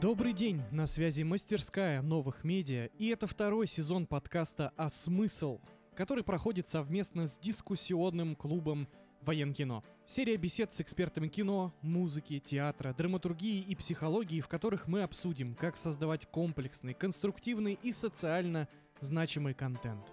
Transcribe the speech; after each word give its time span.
Добрый 0.00 0.32
день, 0.32 0.62
на 0.70 0.86
связи 0.86 1.24
мастерская 1.24 2.02
новых 2.02 2.44
медиа, 2.44 2.88
и 2.98 3.08
это 3.08 3.26
второй 3.26 3.66
сезон 3.66 4.06
подкаста 4.06 4.72
«А 4.76 4.90
смысл?», 4.90 5.58
который 5.96 6.22
проходит 6.22 6.68
совместно 6.68 7.26
с 7.26 7.36
дискуссионным 7.36 8.36
клубом 8.36 8.86
Военкино. 9.22 9.82
Серия 10.06 10.36
бесед 10.36 10.72
с 10.72 10.80
экспертами 10.80 11.26
кино, 11.26 11.74
музыки, 11.82 12.38
театра, 12.38 12.94
драматургии 12.96 13.60
и 13.60 13.74
психологии, 13.74 14.40
в 14.40 14.46
которых 14.46 14.86
мы 14.86 15.02
обсудим, 15.02 15.56
как 15.56 15.76
создавать 15.76 16.26
комплексный, 16.30 16.94
конструктивный 16.94 17.76
и 17.82 17.90
социально 17.90 18.68
значимый 19.00 19.54
контент. 19.54 20.06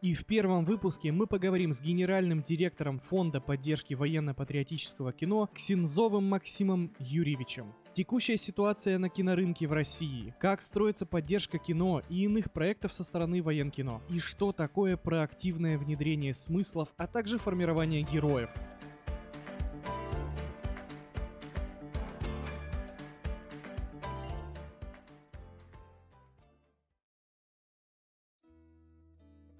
И 0.00 0.14
в 0.14 0.26
первом 0.26 0.64
выпуске 0.64 1.12
мы 1.12 1.28
поговорим 1.28 1.72
с 1.72 1.80
генеральным 1.80 2.42
директором 2.42 2.98
Фонда 2.98 3.40
поддержки 3.40 3.94
военно-патриотического 3.94 5.12
кино 5.12 5.48
Ксензовым 5.54 6.24
Максимом 6.24 6.92
Юрьевичем. 6.98 7.72
Текущая 7.94 8.38
ситуация 8.38 8.96
на 8.96 9.10
кинорынке 9.10 9.66
в 9.66 9.72
России, 9.74 10.34
как 10.40 10.62
строится 10.62 11.04
поддержка 11.04 11.58
кино 11.58 12.00
и 12.08 12.24
иных 12.24 12.50
проектов 12.50 12.94
со 12.94 13.04
стороны 13.04 13.42
военкино, 13.42 14.00
и 14.08 14.18
что 14.18 14.52
такое 14.52 14.96
проактивное 14.96 15.76
внедрение 15.76 16.32
смыслов, 16.32 16.88
а 16.96 17.06
также 17.06 17.36
формирование 17.36 18.00
героев. 18.00 18.48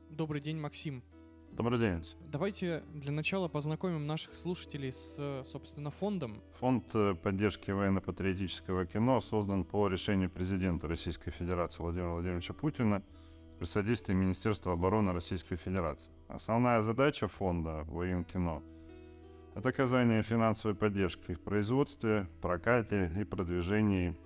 Добрый 0.08 0.40
день, 0.40 0.56
Максим. 0.56 1.04
Добрый 1.62 1.78
день. 1.78 2.02
Давайте 2.32 2.82
для 2.92 3.12
начала 3.12 3.46
познакомим 3.46 4.04
наших 4.04 4.34
слушателей 4.34 4.92
с, 4.92 5.44
собственно, 5.46 5.92
фондом. 5.92 6.42
Фонд 6.58 6.86
э, 6.92 7.14
поддержки 7.14 7.70
военно-патриотического 7.70 8.84
кино 8.84 9.20
создан 9.20 9.62
по 9.62 9.86
решению 9.86 10.28
президента 10.28 10.88
Российской 10.88 11.30
Федерации 11.30 11.80
Владимира 11.80 12.14
Владимировича 12.14 12.52
Путина 12.52 13.04
при 13.60 13.66
содействии 13.66 14.12
Министерства 14.12 14.72
обороны 14.72 15.12
Российской 15.12 15.54
Федерации. 15.54 16.10
Основная 16.26 16.82
задача 16.82 17.28
фонда 17.28 17.84
военкино– 17.86 18.60
это 19.54 19.68
оказание 19.68 20.24
финансовой 20.24 20.74
поддержки 20.74 21.34
в 21.34 21.40
производстве, 21.42 22.26
прокате 22.40 23.12
и 23.16 23.22
продвижении 23.22 24.16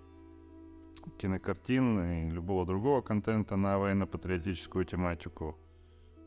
кинокартин 1.19 2.01
и 2.01 2.31
любого 2.31 2.65
другого 2.65 3.03
контента 3.03 3.57
на 3.57 3.79
военно-патриотическую 3.79 4.87
тематику– 4.87 5.59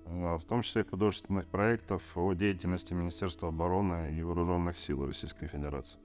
в 0.09 0.41
том 0.47 0.63
числе 0.63 0.83
художественных 0.83 1.47
проектов 1.47 2.02
о 2.15 2.33
деятельности 2.33 2.93
Министерства 2.93 3.49
обороны 3.49 4.11
и 4.17 4.23
Вооруженных 4.23 4.77
сил 4.77 5.05
Российской 5.05 5.47
Федерации. 5.47 5.99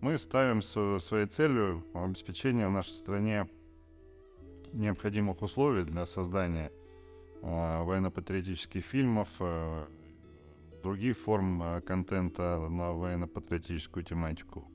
Мы 0.00 0.16
ставим 0.18 0.62
своей 0.62 1.26
целью 1.26 1.84
обеспечение 1.92 2.68
в 2.68 2.70
нашей 2.70 2.94
стране 2.94 3.48
необходимых 4.72 5.42
условий 5.42 5.84
для 5.84 6.06
создания 6.06 6.70
э, 7.42 7.82
военно-патриотических 7.82 8.84
фильмов, 8.84 9.28
э, 9.40 9.86
других 10.82 11.16
форм 11.16 11.80
контента 11.82 12.68
на 12.68 12.92
военно-патриотическую 12.92 14.04
тематику. 14.04 14.68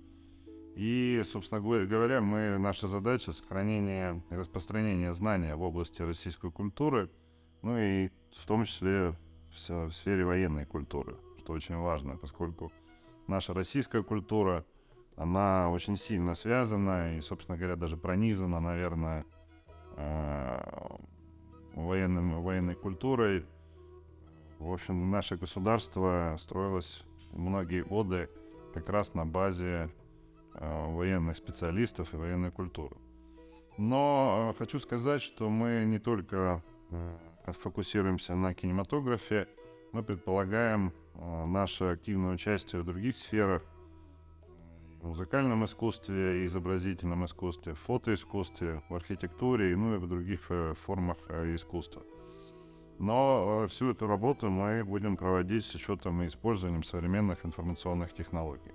И, 0.75 1.21
собственно 1.25 1.61
говоря, 1.61 2.21
мы, 2.21 2.57
наша 2.57 2.87
задача 2.87 3.31
сохранение 3.31 4.21
и 4.29 4.35
распространение 4.35 5.13
знания 5.13 5.55
в 5.55 5.61
области 5.61 6.01
российской 6.01 6.51
культуры– 6.51 7.09
ну 7.61 7.77
и 7.77 8.09
в 8.31 8.45
том 8.45 8.65
числе 8.65 9.15
в 9.51 9.91
сфере 9.91 10.25
военной 10.25 10.65
культуры, 10.65 11.17
что 11.39 11.53
очень 11.53 11.75
важно, 11.75 12.17
поскольку 12.17 12.71
наша 13.27 13.53
российская 13.53 14.03
культура, 14.03 14.65
она 15.15 15.69
очень 15.69 15.97
сильно 15.97 16.35
связана 16.35 17.17
и, 17.17 17.21
собственно 17.21 17.57
говоря, 17.57 17.75
даже 17.75 17.97
пронизана, 17.97 18.59
наверное, 18.59 19.25
э, 19.97 20.97
военным, 21.75 22.41
военной 22.41 22.75
культурой. 22.75 23.45
В 24.59 24.71
общем, 24.71 25.11
наше 25.11 25.35
государство 25.35 26.37
строилось 26.39 27.03
многие 27.31 27.81
годы 27.81 28.29
как 28.73 28.89
раз 28.89 29.13
на 29.13 29.25
базе 29.25 29.89
э, 30.53 30.93
военных 30.93 31.35
специалистов 31.37 32.13
и 32.13 32.17
военной 32.17 32.51
культуры. 32.51 32.95
Но 33.77 34.51
э, 34.53 34.57
хочу 34.57 34.79
сказать, 34.79 35.21
что 35.21 35.49
мы 35.49 35.83
не 35.85 35.99
только 35.99 36.63
фокусируемся 37.47 38.35
на 38.35 38.53
кинематографе, 38.53 39.47
мы 39.91 40.03
предполагаем 40.03 40.93
э, 41.15 41.45
наше 41.45 41.85
активное 41.85 42.33
участие 42.33 42.81
в 42.81 42.85
других 42.85 43.17
сферах, 43.17 43.63
в 45.01 45.07
музыкальном 45.07 45.65
искусстве, 45.65 46.45
изобразительном 46.45 47.25
искусстве, 47.25 47.73
в 47.73 47.79
фотоискусстве, 47.79 48.83
в 48.89 48.95
архитектуре, 48.95 49.75
ну 49.75 49.95
и 49.95 49.97
в 49.97 50.07
других 50.07 50.41
э, 50.49 50.73
формах 50.85 51.17
э, 51.29 51.55
искусства. 51.55 52.03
Но 52.99 53.65
всю 53.69 53.91
эту 53.91 54.07
работу 54.07 54.49
мы 54.49 54.83
будем 54.83 55.15
проводить 55.15 55.65
с 55.65 55.73
учетом 55.73 56.21
и 56.21 56.27
использованием 56.27 56.83
современных 56.83 57.45
информационных 57.45 58.13
технологий. 58.13 58.73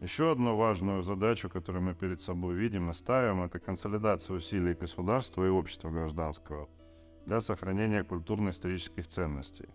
Еще 0.00 0.32
одну 0.32 0.56
важную 0.56 1.02
задачу, 1.02 1.48
которую 1.48 1.84
мы 1.84 1.94
перед 1.94 2.20
собой 2.20 2.54
видим 2.56 2.90
и 2.90 2.94
ставим, 2.94 3.42
это 3.44 3.60
консолидация 3.60 4.36
усилий 4.36 4.74
государства 4.74 5.46
и 5.46 5.48
общества 5.48 5.88
гражданского– 5.88 6.68
для 7.26 7.40
сохранения 7.40 8.04
культурно-исторических 8.04 9.06
ценностей. 9.06 9.68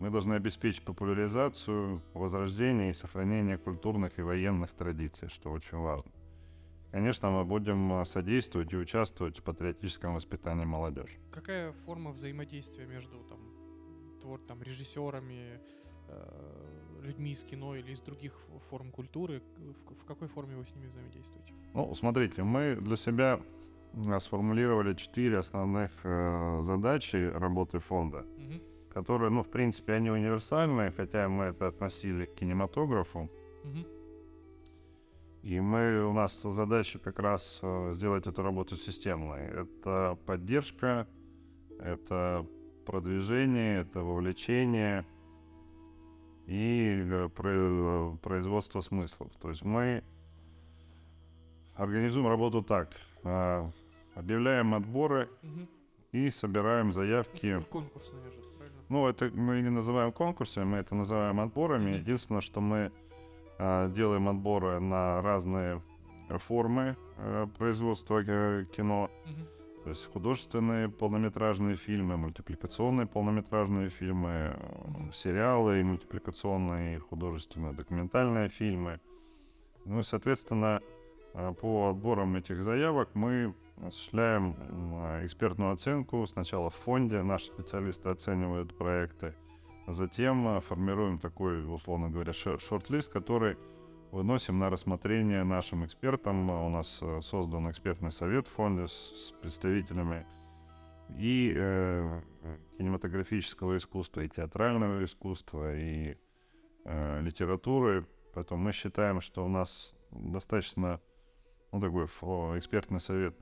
Мы 0.00 0.10
должны 0.10 0.34
обеспечить 0.34 0.82
популяризацию, 0.82 2.02
возрождение 2.14 2.90
и 2.90 2.94
сохранение 2.94 3.56
культурных 3.56 4.18
и 4.18 4.22
военных 4.22 4.72
традиций, 4.72 5.28
что 5.28 5.52
очень 5.52 5.78
важно. 5.78 6.10
Конечно, 6.90 7.30
мы 7.30 7.44
будем 7.44 7.92
а, 7.92 8.04
содействовать 8.04 8.72
и 8.72 8.76
участвовать 8.76 9.38
в 9.38 9.42
патриотическом 9.42 10.14
воспитании 10.14 10.64
молодежи. 10.64 11.16
Какая 11.30 11.72
форма 11.72 12.10
взаимодействия 12.10 12.86
между 12.86 13.18
там, 13.28 13.38
твор, 14.20 14.40
там, 14.40 14.62
режиссерами, 14.62 15.60
э, 16.08 17.02
людьми 17.02 17.30
из 17.30 17.44
кино 17.44 17.76
или 17.76 17.92
из 17.92 18.00
других 18.00 18.34
форм 18.68 18.90
культуры? 18.90 19.42
В, 19.86 19.94
в 19.94 20.04
какой 20.04 20.28
форме 20.28 20.56
вы 20.56 20.66
с 20.66 20.74
ними 20.74 20.88
взаимодействуете? 20.88 21.54
Ну, 21.74 21.94
смотрите, 21.94 22.42
мы 22.42 22.76
для 22.76 22.96
себя 22.96 23.40
сформулировали 24.20 24.94
четыре 24.94 25.38
основных 25.38 25.90
э, 26.04 26.60
задачи 26.62 27.30
работы 27.34 27.78
фонда, 27.78 28.18
угу. 28.36 28.60
которые, 28.90 29.30
ну, 29.30 29.42
в 29.42 29.50
принципе, 29.50 29.94
они 29.94 30.10
универсальные, 30.10 30.92
хотя 30.92 31.28
мы 31.28 31.44
это 31.46 31.68
относили 31.68 32.24
к 32.24 32.34
кинематографу. 32.34 33.30
Угу. 33.64 33.86
И 35.42 35.60
мы, 35.60 36.04
у 36.04 36.12
нас 36.12 36.40
задача 36.40 36.98
как 36.98 37.18
раз 37.18 37.58
э, 37.62 37.92
сделать 37.94 38.26
эту 38.26 38.42
работу 38.42 38.76
системной. 38.76 39.40
Это 39.40 40.16
поддержка, 40.24 41.06
это 41.80 42.46
продвижение, 42.86 43.80
это 43.80 44.00
вовлечение 44.00 45.04
и 46.46 47.02
э, 47.04 47.28
производство 48.22 48.80
смыслов. 48.80 49.32
То 49.40 49.48
есть 49.48 49.64
мы 49.64 50.02
организуем 51.74 52.28
работу 52.28 52.62
так. 52.62 52.90
Э, 54.14 54.18
объявляем 54.18 54.74
отборы 54.74 55.28
угу. 55.42 55.66
и 56.12 56.30
собираем 56.30 56.92
заявки. 56.92 57.54
Ну, 57.54 57.62
конкурс, 57.62 58.12
наверное, 58.12 58.44
правильно? 58.58 58.78
Ну, 58.88 59.06
это 59.06 59.30
мы 59.34 59.60
не 59.60 59.70
называем 59.70 60.12
конкурсами, 60.12 60.64
мы 60.64 60.76
это 60.78 60.94
называем 60.94 61.40
отборами. 61.40 61.90
Угу. 61.90 61.98
Единственное, 61.98 62.40
что 62.40 62.60
мы 62.60 62.92
а, 63.58 63.88
делаем 63.88 64.28
отборы 64.28 64.80
на 64.80 65.20
разные 65.22 65.82
формы 66.28 66.96
а, 67.18 67.46
производства 67.58 68.22
кино. 68.22 69.08
Угу. 69.24 69.82
То 69.84 69.88
есть 69.88 70.12
художественные 70.12 70.88
полнометражные 70.88 71.74
фильмы, 71.74 72.16
мультипликационные 72.16 73.06
полнометражные 73.06 73.88
фильмы, 73.90 74.56
угу. 74.84 75.12
сериалы 75.12 75.82
мультипликационные 75.82 77.00
художественные 77.00 77.72
документальные 77.72 78.48
фильмы. 78.48 79.00
Ну 79.84 79.98
и, 79.98 80.02
соответственно, 80.04 80.80
по 81.32 81.90
отборам 81.90 82.36
этих 82.36 82.62
заявок 82.62 83.08
мы 83.14 83.52
осуществляем 83.76 84.54
экспертную 85.24 85.72
оценку. 85.72 86.26
Сначала 86.26 86.70
в 86.70 86.74
фонде 86.74 87.22
наши 87.22 87.46
специалисты 87.46 88.08
оценивают 88.08 88.76
проекты, 88.76 89.34
затем 89.86 90.56
э, 90.56 90.60
формируем 90.60 91.18
такой, 91.18 91.64
условно 91.72 92.10
говоря, 92.10 92.32
шорт-лист, 92.32 93.12
который 93.12 93.56
выносим 94.12 94.58
на 94.58 94.70
рассмотрение 94.70 95.42
нашим 95.42 95.84
экспертам. 95.84 96.50
У 96.50 96.68
нас 96.68 96.98
э, 97.02 97.20
создан 97.22 97.70
экспертный 97.70 98.12
совет 98.12 98.46
в 98.46 98.52
фонде 98.52 98.86
с 98.86 99.32
представителями 99.40 100.26
и 101.18 101.52
э, 101.54 102.20
кинематографического 102.78 103.76
искусства, 103.76 104.20
и 104.20 104.28
театрального 104.28 105.04
искусства, 105.04 105.74
и 105.74 106.16
э, 106.84 107.20
литературы. 107.22 108.06
Поэтому 108.34 108.62
мы 108.62 108.72
считаем, 108.72 109.20
что 109.20 109.44
у 109.44 109.48
нас 109.48 109.94
достаточно 110.10 111.00
ну, 111.72 111.80
такой 111.80 112.06
экспертный 112.58 113.00
совет 113.00 113.34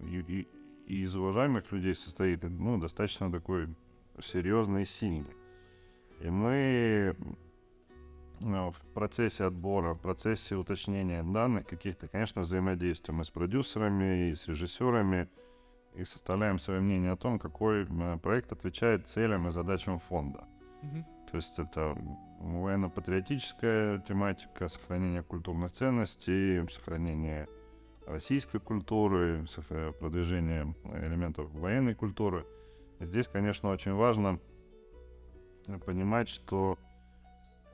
и, 0.00 0.46
и, 0.86 1.02
из 1.02 1.14
уважаемых 1.16 1.70
людей 1.72 1.94
состоит, 1.94 2.42
ну, 2.42 2.78
достаточно 2.78 3.30
такой 3.30 3.68
серьезный 4.20 4.82
и 4.82 4.86
сильный. 4.86 5.36
И 6.20 6.30
мы 6.30 7.14
в 8.40 8.74
процессе 8.94 9.44
отбора, 9.44 9.94
в 9.94 10.00
процессе 10.00 10.54
уточнения 10.54 11.22
данных 11.22 11.66
каких-то, 11.66 12.08
конечно, 12.08 12.42
взаимодействуем 12.42 13.20
и 13.20 13.24
с 13.24 13.30
продюсерами, 13.30 14.30
и 14.30 14.34
с 14.34 14.46
режиссерами, 14.46 15.28
и 15.94 16.04
составляем 16.04 16.58
свое 16.58 16.80
мнение 16.80 17.12
о 17.12 17.16
том, 17.16 17.38
какой 17.38 17.86
проект 18.22 18.52
отвечает 18.52 19.08
целям 19.08 19.48
и 19.48 19.50
задачам 19.50 19.98
фонда. 19.98 20.44
Mm-hmm. 20.82 21.04
То 21.30 21.36
есть 21.36 21.58
это 21.58 21.98
военно-патриотическая 22.38 23.98
тематика, 23.98 24.68
сохранение 24.68 25.22
культурных 25.22 25.72
ценностей, 25.72 26.64
сохранение 26.70 27.48
российской 28.08 28.58
культуры, 28.58 29.44
продвижение 30.00 30.74
элементов 30.84 31.52
военной 31.52 31.94
культуры. 31.94 32.46
Здесь, 33.00 33.28
конечно, 33.28 33.70
очень 33.70 33.92
важно 33.92 34.40
понимать, 35.84 36.28
что 36.28 36.78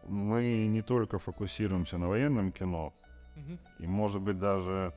мы 0.07 0.67
не 0.67 0.83
только 0.83 1.19
фокусируемся 1.19 1.99
на 1.99 2.09
военном 2.09 2.53
кино, 2.53 2.93
угу. 3.37 3.59
и, 3.79 3.87
может 3.87 4.21
быть, 4.21 4.39
даже 4.39 4.93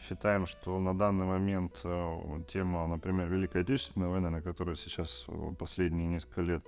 считаем, 0.00 0.46
что 0.46 0.78
на 0.80 0.98
данный 0.98 1.26
момент 1.26 1.80
э, 1.84 2.42
тема, 2.52 2.86
например, 2.86 3.28
Великой 3.28 3.62
Отечественной 3.62 4.08
войны, 4.08 4.30
на 4.30 4.42
которой 4.42 4.74
сейчас 4.76 5.26
последние 5.58 6.08
несколько 6.08 6.42
лет 6.42 6.66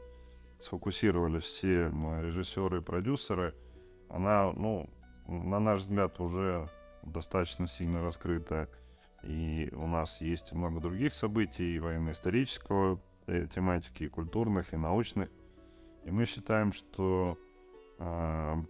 сфокусировались 0.60 1.42
все 1.42 1.88
режиссеры 2.22 2.78
и 2.78 2.80
продюсеры, 2.80 3.54
она, 4.08 4.52
ну, 4.52 4.88
на 5.26 5.58
наш 5.58 5.80
взгляд, 5.80 6.20
уже 6.20 6.70
достаточно 7.06 7.66
сильно 7.66 8.02
раскрыта. 8.02 8.68
И 9.22 9.70
у 9.72 9.86
нас 9.86 10.20
есть 10.20 10.52
много 10.52 10.80
других 10.80 11.14
событий, 11.14 11.76
и 11.76 11.78
военно-исторического 11.78 13.00
э, 13.26 13.46
тематики, 13.54 14.04
и 14.04 14.08
культурных, 14.08 14.74
и 14.74 14.76
научных. 14.76 15.30
И 16.04 16.10
мы 16.10 16.26
считаем, 16.26 16.72
что 16.72 17.36
э, 17.98 18.62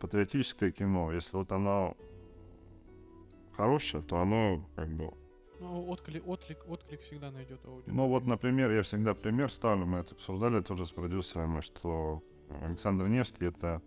патриотическое 0.00 0.72
кино, 0.72 1.12
если 1.12 1.36
вот 1.36 1.52
оно 1.52 1.96
хорошее, 3.56 4.02
то 4.02 4.18
оно 4.18 4.64
как 4.74 4.88
бы 4.88 5.12
ну, 5.60 5.90
отклик, 5.90 6.26
отклик, 6.26 6.58
отклик 6.68 7.00
всегда 7.02 7.30
найдет 7.30 7.62
аудиторию. 7.66 7.94
Ну 7.94 8.08
вот, 8.08 8.24
например, 8.24 8.70
я 8.70 8.82
всегда 8.82 9.12
пример 9.12 9.52
ставлю, 9.52 9.84
мы 9.84 9.98
это 9.98 10.14
обсуждали 10.14 10.62
тоже 10.62 10.86
с 10.86 10.90
продюсерами, 10.90 11.60
что 11.60 12.22
Александр 12.62 13.08
Невский 13.08 13.46
это 13.46 13.82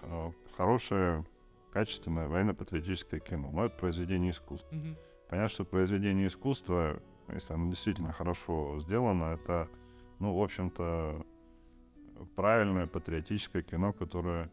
э, 0.00 0.30
хорошее, 0.56 1.24
качественное 1.72 2.28
военно-патриотическое 2.28 3.20
кино. 3.20 3.50
Но 3.52 3.66
это 3.66 3.76
произведение 3.76 4.30
искусства. 4.30 4.74
Mm-hmm. 4.74 4.96
Понятно, 5.28 5.48
что 5.48 5.64
произведение 5.64 6.26
искусства, 6.28 7.02
если 7.28 7.54
оно 7.54 7.70
действительно 7.70 8.12
хорошо 8.12 8.78
сделано, 8.80 9.34
это, 9.34 9.68
ну, 10.18 10.34
в 10.34 10.42
общем-то, 10.42 11.24
правильное 12.34 12.86
патриотическое 12.86 13.62
кино, 13.62 13.92
которое 13.92 14.50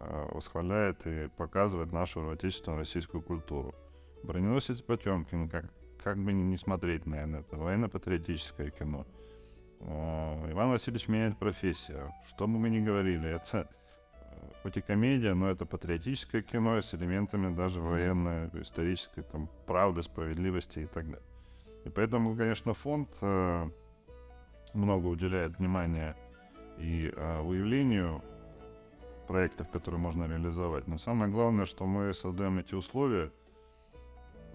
э, 0.00 0.28
восхваляет 0.32 1.06
и 1.06 1.28
показывает 1.36 1.92
нашу 1.92 2.28
отечественную 2.30 2.80
российскую 2.80 3.22
культуру. 3.22 3.74
Броненосец 4.22 4.82
Потемкин, 4.82 5.48
как 5.48 5.72
как 6.06 6.18
бы 6.18 6.32
не 6.32 6.56
смотреть, 6.56 7.04
наверное, 7.04 7.40
это 7.40 7.56
военно-патриотическое 7.56 8.70
кино. 8.70 9.04
Иван 9.80 10.70
Васильевич 10.70 11.08
меняет 11.08 11.36
профессию. 11.36 12.12
Что 12.28 12.46
бы 12.46 12.60
мы 12.60 12.70
ни 12.70 12.78
говорили, 12.78 13.28
это 13.28 13.68
хоть 14.66 14.78
и 14.78 14.80
комедия, 14.80 15.34
но 15.34 15.48
это 15.48 15.64
патриотическое 15.64 16.42
кино 16.42 16.82
с 16.82 16.92
элементами 16.92 17.54
даже 17.54 17.80
военной, 17.80 18.48
исторической 18.60 19.22
там, 19.22 19.48
правды, 19.64 20.02
справедливости 20.02 20.80
и 20.80 20.86
так 20.86 21.04
далее. 21.04 21.22
И 21.84 21.88
поэтому, 21.88 22.34
конечно, 22.34 22.74
фонд 22.74 23.08
э, 23.20 23.70
много 24.74 25.06
уделяет 25.06 25.56
внимания 25.60 26.16
и 26.78 27.12
э, 27.14 27.42
выявлению 27.42 28.24
проектов, 29.28 29.70
которые 29.70 30.00
можно 30.00 30.26
реализовать. 30.26 30.88
Но 30.88 30.98
самое 30.98 31.30
главное, 31.30 31.64
что 31.64 31.86
мы 31.86 32.12
создаем 32.12 32.58
эти 32.58 32.74
условия– 32.74 33.30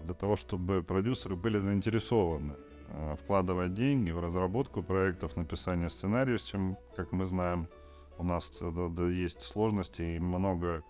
для 0.04 0.14
того, 0.14 0.36
чтобы 0.36 0.82
продюсеры 0.82 1.36
были 1.36 1.58
заинтересованы 1.58 2.54
э, 2.88 3.16
вкладывать 3.22 3.72
деньги 3.72 4.10
в 4.10 4.20
разработку 4.20 4.82
проектов, 4.82 5.36
написание 5.36 5.90
сценариев, 5.90 6.42
чем, 6.42 6.76
как 6.96 7.12
мы 7.12 7.24
знаем, 7.24 7.66
у 8.18 8.24
нас 8.24 8.50
да, 8.60 9.08
есть 9.08 9.40
сложности 9.40 10.02
и 10.02 10.18
много 10.18 10.82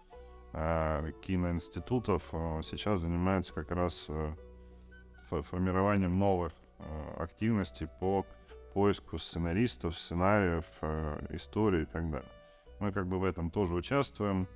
э, 0.53 1.13
киноинститутов 1.23 2.23
э, 2.33 2.61
сейчас 2.63 3.01
занимаются 3.01 3.53
как 3.53 3.71
раз 3.71 4.07
э, 4.09 4.35
формированием 5.31 6.19
новых 6.19 6.53
э, 6.79 7.15
активностей 7.19 7.89
по 8.01 8.27
поиску 8.75 9.19
сценаристов, 9.19 9.99
сценариев, 9.99 10.65
э, 10.83 11.27
историй 11.31 11.83
и 11.83 11.87
так 11.87 12.11
далее. 12.11 12.31
Мы 12.81 12.93
как 12.93 13.07
бы 13.07 13.19
в 13.19 13.25
этом 13.25 13.51
тоже 13.51 13.75
участвуем. 13.75 14.47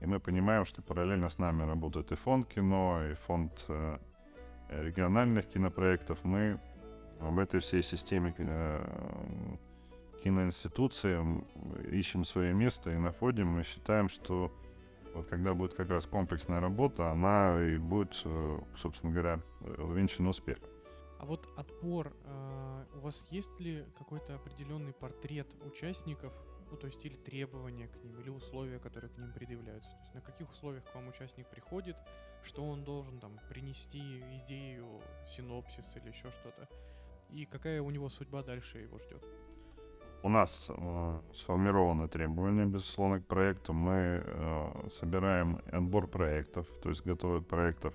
И 0.00 0.06
мы 0.06 0.20
понимаем, 0.20 0.66
что 0.66 0.82
параллельно 0.82 1.30
с 1.30 1.38
нами 1.38 1.62
работает 1.62 2.12
и 2.12 2.16
фонд 2.16 2.46
кино, 2.48 3.00
и 3.10 3.14
фонд 3.14 3.64
э, 3.68 3.98
региональных 4.68 5.48
кинопроектов. 5.48 6.22
Мы 6.22 6.58
в 7.18 7.38
этой 7.38 7.60
всей 7.60 7.82
системе 7.82 8.34
э, 10.26 10.28
киноинституции 10.28 11.18
ищем 11.90 12.24
свое 12.24 12.52
место 12.52 12.90
и 12.90 12.96
находим. 12.96 13.48
Мы 13.48 13.62
считаем, 13.62 14.08
что 14.08 14.52
вот 15.14 15.26
когда 15.28 15.54
будет 15.54 15.74
как 15.74 15.90
раз 15.90 16.06
комплексная 16.06 16.60
работа, 16.60 17.10
она 17.10 17.62
и 17.62 17.78
будет, 17.78 18.20
э, 18.24 18.58
собственно 18.76 19.12
говоря, 19.12 19.40
увенчана 19.78 20.30
успехом. 20.30 20.68
А 21.18 21.24
вот 21.24 21.48
отбор, 21.56 22.12
э, 22.24 22.84
у 22.94 23.00
вас 23.00 23.26
есть 23.30 23.60
ли 23.60 23.84
какой-то 23.98 24.34
определенный 24.34 24.92
портрет 24.92 25.48
участников 25.64 26.32
ну, 26.70 26.76
то 26.76 26.86
есть 26.88 27.04
или 27.04 27.14
требования 27.14 27.86
к 27.86 28.02
ним, 28.02 28.18
или 28.20 28.28
условия, 28.28 28.80
которые 28.80 29.10
к 29.10 29.16
ним 29.18 29.32
предъявляются. 29.32 29.90
То 29.90 29.98
есть 30.00 30.14
на 30.14 30.20
каких 30.20 30.50
условиях 30.50 30.84
к 30.84 30.94
вам 30.94 31.08
участник 31.08 31.48
приходит, 31.48 31.96
что 32.42 32.64
он 32.64 32.84
должен 32.84 33.20
там 33.20 33.38
принести 33.48 34.20
идею, 34.44 35.00
синопсис 35.26 35.96
или 35.96 36.08
еще 36.08 36.30
что-то, 36.32 36.68
и 37.30 37.44
какая 37.46 37.82
у 37.82 37.90
него 37.90 38.08
судьба 38.08 38.42
дальше 38.42 38.78
его 38.78 38.98
ждет. 38.98 39.24
У 40.26 40.28
нас 40.28 40.68
э, 40.76 41.20
сформированы 41.32 42.08
требования, 42.08 42.66
безусловно, 42.66 43.20
к 43.20 43.26
проекту. 43.26 43.72
Мы 43.72 44.24
э, 44.24 44.88
собираем 44.90 45.60
отбор 45.70 46.08
проектов, 46.08 46.66
то 46.82 46.88
есть 46.88 47.06
готовых 47.06 47.46
проектов. 47.46 47.94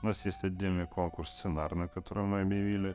У 0.00 0.06
нас 0.06 0.24
есть 0.24 0.44
отдельный 0.44 0.86
конкурс 0.86 1.30
сценарный, 1.30 1.88
который 1.88 2.22
мы 2.22 2.42
объявили 2.42 2.94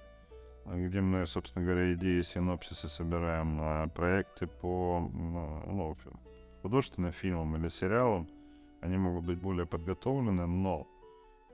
где 0.65 1.01
мы, 1.01 1.25
собственно 1.25 1.65
говоря, 1.65 1.93
идеи 1.95 2.21
синопсисы 2.21 2.87
собираем 2.87 3.57
на 3.57 3.89
проекты 3.89 4.47
по 4.47 4.99
ну, 4.99 5.97
художественным 6.61 7.11
фильмам 7.11 7.57
или 7.57 7.67
сериалам. 7.67 8.29
Они 8.79 8.95
могут 8.95 9.25
быть 9.25 9.41
более 9.41 9.65
подготовлены, 9.65 10.45
но 10.45 10.87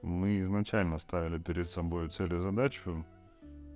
мы 0.04 0.40
изначально 0.42 1.00
ставили 1.00 1.40
перед 1.40 1.68
собой 1.68 2.10
цель 2.10 2.36
и 2.36 2.38
задачу, 2.38 3.04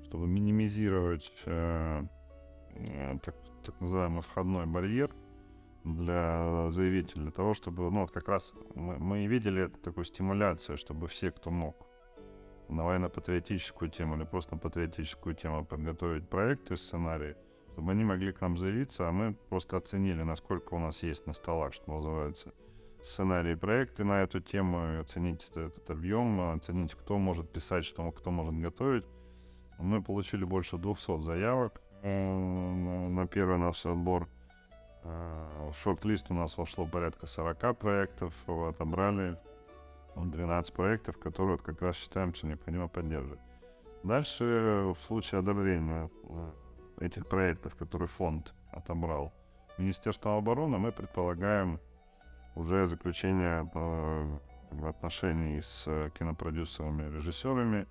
чтобы 0.04 0.28
минимизировать 0.28 1.32
э, 1.46 2.04
так, 3.24 3.36
так 3.64 3.80
называемый 3.82 4.22
входной 4.22 4.66
барьер 4.66 5.14
для 5.84 6.70
заявителя, 6.72 7.24
для 7.24 7.32
того, 7.32 7.54
чтобы, 7.54 7.90
ну, 7.92 8.02
вот 8.02 8.12
как 8.12 8.28
раз 8.28 8.52
мы, 8.76 8.98
мы 8.98 9.26
видели 9.28 9.68
такую 9.68 10.04
стимуляцию, 10.04 10.78
чтобы 10.78 11.08
все, 11.08 11.32
кто 11.32 11.50
мог, 11.50 11.88
на 12.70 12.84
военно-патриотическую 12.84 13.90
тему 13.90 14.18
или 14.18 14.26
просто 14.26 14.56
на 14.56 14.60
патриотическую 14.60 15.36
тему 15.36 15.66
подготовить 15.66 16.28
проекты, 16.28 16.76
сценарии, 16.76 17.36
чтобы 17.72 17.92
они 17.92 18.04
могли 18.04 18.34
к 18.34 18.42
нам 18.42 18.58
заявиться, 18.58 19.08
а 19.08 19.12
мы 19.12 19.34
просто 19.50 19.78
оценили, 19.78 20.24
насколько 20.24 20.74
у 20.74 20.80
нас 20.80 21.04
есть 21.04 21.26
на 21.28 21.34
столах, 21.34 21.74
что 21.74 21.92
называется, 21.92 22.54
сценарии 23.04 23.56
проекты 23.56 24.04
на 24.04 24.22
эту 24.22 24.42
тему, 24.42 25.00
оценить 25.00 25.46
этот, 25.46 25.74
этот 25.78 25.90
объем, 25.90 26.52
оценить, 26.52 26.94
кто 26.94 27.18
может 27.18 27.50
писать, 27.52 27.86
что, 27.86 28.12
кто 28.12 28.32
может 28.32 28.56
готовить. 28.60 29.06
Мы 29.80 30.02
получили 30.02 30.44
больше 30.44 30.78
200 30.78 31.22
заявок 31.22 31.82
э, 31.87 31.87
на 32.08 33.28
первый 33.28 33.58
наш 33.58 33.86
отбор. 33.86 34.28
Э, 35.04 35.70
в 35.72 35.78
шорт-лист 35.78 36.28
у 36.30 36.34
нас 36.34 36.58
вошло 36.58 36.86
порядка 36.86 37.28
40 37.28 37.78
проектов, 37.78 38.34
отобрали 38.48 39.38
12 40.16 40.74
проектов, 40.74 41.18
которые 41.18 41.58
вот 41.58 41.62
как 41.62 41.82
раз 41.82 41.96
считаем, 41.96 42.34
что 42.34 42.48
необходимо 42.48 42.88
поддерживать. 42.88 43.40
Дальше, 44.04 44.94
в 44.94 45.06
случае 45.06 45.40
одобрения 45.40 46.10
э, 46.24 46.52
этих 47.06 47.28
проектов, 47.28 47.76
которые 47.76 48.08
фонд 48.08 48.54
отобрал 48.72 49.34
Министерство 49.78 50.38
обороны, 50.38 50.78
мы 50.78 50.92
предполагаем 50.92 51.80
уже 52.56 52.88
заключение 52.88 53.70
э, 53.74 54.38
отношений 54.88 55.62
с 55.62 56.12
кинопродюсерами, 56.18 57.14
режиссерами 57.14 57.88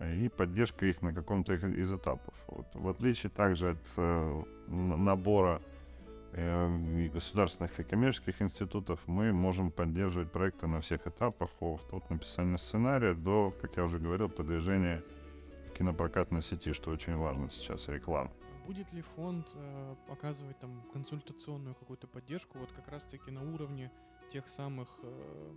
и 0.00 0.28
поддержка 0.28 0.86
их 0.86 1.02
на 1.02 1.12
каком-то 1.12 1.54
из 1.54 1.92
этапов. 1.92 2.34
Вот, 2.48 2.66
в 2.74 2.88
отличие 2.88 3.30
также 3.30 3.70
от 3.70 3.78
э, 3.96 4.42
набора 4.68 5.60
Э, 6.38 7.08
государственных 7.14 7.80
и 7.80 7.82
коммерческих 7.82 8.42
институтов 8.42 9.00
мы 9.06 9.32
можем 9.32 9.70
поддерживать 9.70 10.30
проекты 10.30 10.66
на 10.66 10.82
всех 10.82 11.06
этапах 11.06 11.48
от 11.60 12.10
написания 12.10 12.58
сценария 12.58 13.14
до, 13.14 13.54
как 13.62 13.78
я 13.78 13.84
уже 13.84 13.98
говорил, 13.98 14.28
продвижения 14.28 15.02
кинопрокатной 15.78 16.42
сети, 16.42 16.74
что 16.74 16.90
очень 16.90 17.16
важно 17.16 17.48
сейчас, 17.50 17.88
реклама. 17.88 18.30
Будет 18.66 18.92
ли 18.92 19.00
фонд 19.00 19.48
э, 19.54 19.94
показывать 20.08 20.58
там 20.58 20.82
консультационную 20.92 21.74
какую-то 21.74 22.06
поддержку, 22.06 22.58
вот 22.58 22.70
как 22.72 22.86
раз-таки 22.88 23.30
на 23.30 23.42
уровне 23.54 23.90
тех 24.30 24.46
самых 24.46 24.88
э, 25.02 25.52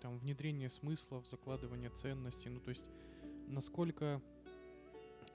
там 0.00 0.16
внедрения 0.16 0.70
смыслов, 0.70 1.26
закладывания 1.26 1.90
ценностей, 1.90 2.48
ну 2.48 2.60
то 2.60 2.70
есть 2.70 2.86
насколько 3.46 4.20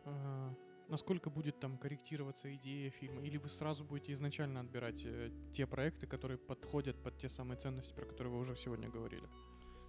э, 0.05 0.49
насколько 0.89 1.29
будет 1.29 1.59
там 1.59 1.77
корректироваться 1.77 2.53
идея 2.55 2.89
фильма, 2.89 3.21
или 3.21 3.37
вы 3.37 3.49
сразу 3.49 3.83
будете 3.83 4.13
изначально 4.13 4.61
отбирать 4.61 5.03
э, 5.05 5.31
те 5.53 5.67
проекты, 5.67 6.07
которые 6.07 6.37
подходят 6.37 7.01
под 7.01 7.17
те 7.17 7.29
самые 7.29 7.57
ценности, 7.57 7.93
про 7.93 8.05
которые 8.05 8.33
вы 8.33 8.39
уже 8.39 8.55
сегодня 8.55 8.89
говорили? 8.89 9.27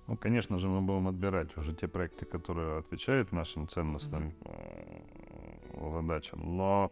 Ну, 0.06 0.16
конечно 0.16 0.58
же, 0.58 0.68
мы 0.68 0.80
будем 0.80 1.06
отбирать 1.08 1.56
уже 1.56 1.74
те 1.74 1.86
проекты, 1.86 2.24
которые 2.24 2.78
отвечают 2.78 3.30
нашим 3.32 3.68
ценностным 3.68 4.34
mm-hmm. 4.40 5.92
задачам, 6.00 6.56
но 6.56 6.90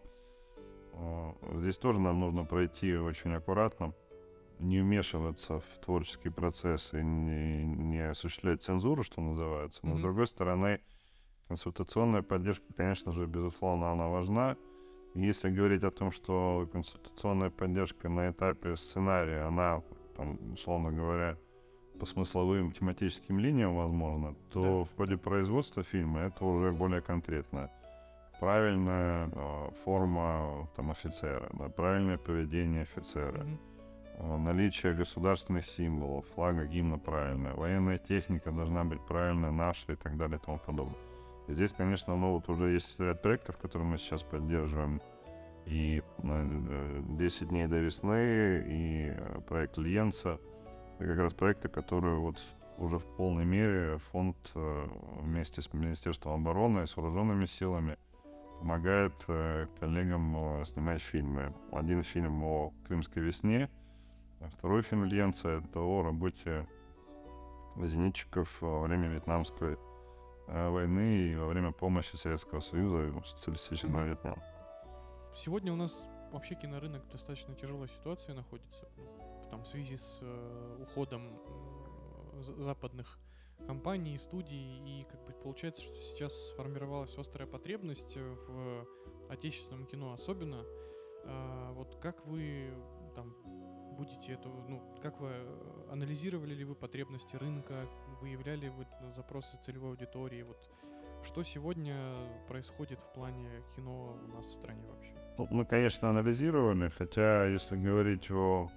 э, 0.92 1.32
здесь 1.60 1.78
тоже 1.78 1.98
нам 1.98 2.20
нужно 2.20 2.44
пройти 2.44 2.94
очень 2.94 3.32
аккуратно, 3.32 3.94
не 4.58 4.80
вмешиваться 4.80 5.60
в 5.60 5.84
творческий 5.84 6.28
процесс 6.28 6.92
и 6.92 7.02
не, 7.02 7.64
не 7.64 8.10
осуществлять 8.10 8.62
цензуру, 8.62 9.02
что 9.02 9.20
называется. 9.20 9.80
Но 9.82 9.94
mm-hmm. 9.94 9.98
с 9.98 10.02
другой 10.02 10.26
стороны, 10.26 10.80
консультационная 11.48 12.22
поддержка, 12.22 12.64
конечно 12.76 13.12
же, 13.12 13.26
безусловно, 13.26 13.92
она 13.92 14.08
важна. 14.08 14.56
Если 15.14 15.50
говорить 15.50 15.82
о 15.84 15.90
том, 15.90 16.10
что 16.12 16.68
консультационная 16.72 17.50
поддержка 17.50 18.08
на 18.08 18.30
этапе 18.30 18.76
сценария, 18.76 19.46
она, 19.46 19.82
там, 20.16 20.38
условно 20.52 20.92
говоря, 20.92 21.38
по 21.98 22.04
смысловым 22.04 22.72
тематическим 22.72 23.38
линиям 23.38 23.74
возможно, 23.74 24.34
то 24.52 24.62
да. 24.62 24.92
в 24.92 24.96
ходе 24.96 25.16
производства 25.16 25.82
фильма 25.82 26.20
это 26.20 26.44
уже 26.44 26.72
более 26.72 27.00
конкретно. 27.00 27.70
Правильная 28.38 29.30
э, 29.32 29.70
форма 29.84 30.68
там, 30.76 30.90
офицера, 30.90 31.48
да, 31.54 31.70
правильное 31.70 32.18
поведение 32.18 32.82
офицера. 32.82 33.38
Mm-hmm 33.38 33.76
наличие 34.18 34.94
государственных 34.94 35.66
символов, 35.66 36.26
флага, 36.34 36.66
гимна 36.66 36.98
правильная, 36.98 37.54
военная 37.54 37.98
техника 37.98 38.50
должна 38.50 38.84
быть 38.84 39.00
правильная, 39.06 39.50
наша 39.50 39.92
и 39.92 39.96
так 39.96 40.16
далее 40.16 40.38
и 40.38 40.44
тому 40.44 40.58
подобное. 40.58 41.05
Здесь, 41.48 41.72
конечно, 41.72 42.16
ну 42.16 42.32
вот 42.32 42.48
уже 42.48 42.70
есть 42.70 42.98
ряд 42.98 43.22
проектов, 43.22 43.56
которые 43.58 43.88
мы 43.88 43.98
сейчас 43.98 44.22
поддерживаем. 44.22 45.00
И 45.66 46.02
10 46.18 47.42
э, 47.42 47.44
дней 47.46 47.66
до 47.66 47.78
весны, 47.78 48.64
и 48.68 49.14
э, 49.16 49.40
проект 49.48 49.78
Льенца. 49.78 50.38
Это 50.98 51.08
как 51.08 51.18
раз 51.18 51.34
проекты, 51.34 51.68
которые 51.68 52.18
вот 52.18 52.42
уже 52.78 52.98
в 52.98 53.04
полной 53.16 53.44
мере 53.44 53.98
фонд 54.12 54.36
вместе 54.54 55.62
с 55.62 55.72
Министерством 55.72 56.34
обороны 56.34 56.82
и 56.82 56.86
с 56.86 56.96
вооруженными 56.96 57.46
силами 57.46 57.96
помогает 58.58 59.14
коллегам 59.80 60.64
снимать 60.64 61.00
фильмы. 61.00 61.54
Один 61.72 62.02
фильм 62.02 62.42
о 62.44 62.72
Крымской 62.86 63.22
весне— 63.22 63.70
а 64.40 64.48
второй 64.48 64.82
фильм 64.82 65.04
Ленца— 65.04 65.48
это 65.64 65.80
о 65.80 66.02
работе 66.02 66.66
зенитчиков 67.76 68.60
во 68.60 68.82
время 68.82 69.08
Вьетнамской 69.08 69.72
э, 69.72 69.76
войны 70.46 71.30
и 71.30 71.34
во 71.34 71.46
время 71.46 71.72
помощи 71.72 72.16
Советского 72.16 72.60
Союза 72.60 73.08
и 73.08 73.26
социалистического. 73.26 74.04
Вьетнама. 74.04 74.42
Сегодня 75.34 75.72
у 75.72 75.76
нас 75.76 76.04
вообще 76.32 76.54
кинорынок 76.54 77.06
достаточно 77.10 77.54
тяжелой 77.54 77.88
ситуации 77.88 78.32
находится. 78.32 78.88
Там, 79.50 79.62
в 79.62 79.66
связи 79.66 79.96
с 79.96 80.18
э, 80.22 80.78
уходом 80.82 81.22
э, 81.28 82.42
западных 82.42 83.18
компаний, 83.66 84.18
студий, 84.18 84.78
и 84.84 85.04
как 85.10 85.24
бы 85.24 85.32
получается, 85.32 85.82
что 85.82 85.94
сейчас 86.00 86.32
сформировалась 86.50 87.16
острая 87.16 87.46
потребность 87.46 88.16
в 88.16 88.86
отечественном 89.28 89.86
кино 89.86 90.12
особенно. 90.12 90.62
А, 91.24 91.72
вот 91.72 91.96
как 92.00 92.24
вы 92.26 92.72
там 93.14 93.34
будете 93.96 94.32
это, 94.32 94.48
ну, 94.48 94.82
как 95.02 95.20
вы 95.20 95.30
э, 95.32 95.88
анализировали 95.90 96.54
ли 96.54 96.64
вы 96.64 96.74
потребности 96.74 97.36
рынка, 97.36 97.88
выявляли 98.20 98.68
вы 98.68 98.86
запросы 99.10 99.56
целевой 99.62 99.90
аудитории, 99.90 100.42
вот 100.42 100.58
что 101.24 101.42
сегодня 101.42 101.96
происходит 102.48 103.00
в 103.00 103.12
плане 103.12 103.48
кино 103.74 104.16
у 104.24 104.36
нас 104.36 104.46
в 104.46 104.52
стране 104.52 104.86
вообще? 104.88 105.12
Ну, 105.38 105.48
мы, 105.50 105.64
конечно, 105.64 106.08
анализировали, 106.08 106.88
хотя 106.88 107.44
если 107.46 107.76
говорить 107.76 108.30
о, 108.30 108.68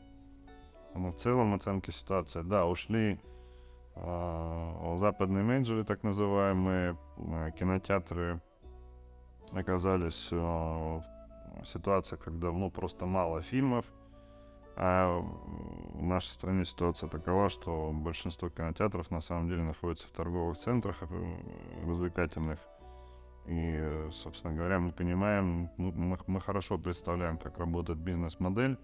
ну, 0.96 1.12
в 1.12 1.16
целом 1.18 1.54
оценке 1.54 1.92
ситуации, 1.92 2.42
да, 2.42 2.66
ушли 2.66 3.20
э, 3.96 4.96
западные 4.98 5.44
менеджеры, 5.44 5.84
так 5.84 6.04
называемые, 6.04 6.98
э, 7.18 7.52
кинотеатры. 7.58 8.42
Оказались 9.52 10.30
э, 10.32 10.36
в 10.36 11.04
ситуации, 11.66 12.18
когда 12.18 12.52
ну, 12.52 12.70
просто 12.72 13.06
мало 13.06 13.42
фильмов, 13.42 13.86
а 14.82 15.20
в 15.94 16.02
нашей 16.02 16.30
стране 16.30 16.64
ситуация 16.64 17.10
такова, 17.10 17.50
что 17.50 17.92
большинство 17.94 18.50
кинотеатров 18.50 19.12
на 19.12 19.20
самом 19.20 19.50
деле 19.50 19.62
находятся 19.62 20.08
в 20.08 20.12
торговых 20.12 20.58
центрах 20.58 20.96
э, 21.02 21.86
развлекательных. 21.86 22.60
И, 23.46 24.08
собственно 24.12 24.54
говоря, 24.54 24.80
мы 24.80 24.94
понимаем, 24.94 25.70
ну, 25.76 25.92
мы, 25.92 26.18
мы 26.28 26.40
хорошо 26.40 26.78
представляем, 26.78 27.38
как 27.38 27.58
работает 27.58 28.00
бизнес-модель 28.00 28.78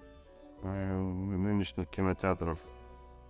э, 0.63 0.97
нынешних 0.97 1.87
кинотеатров. 1.87 2.59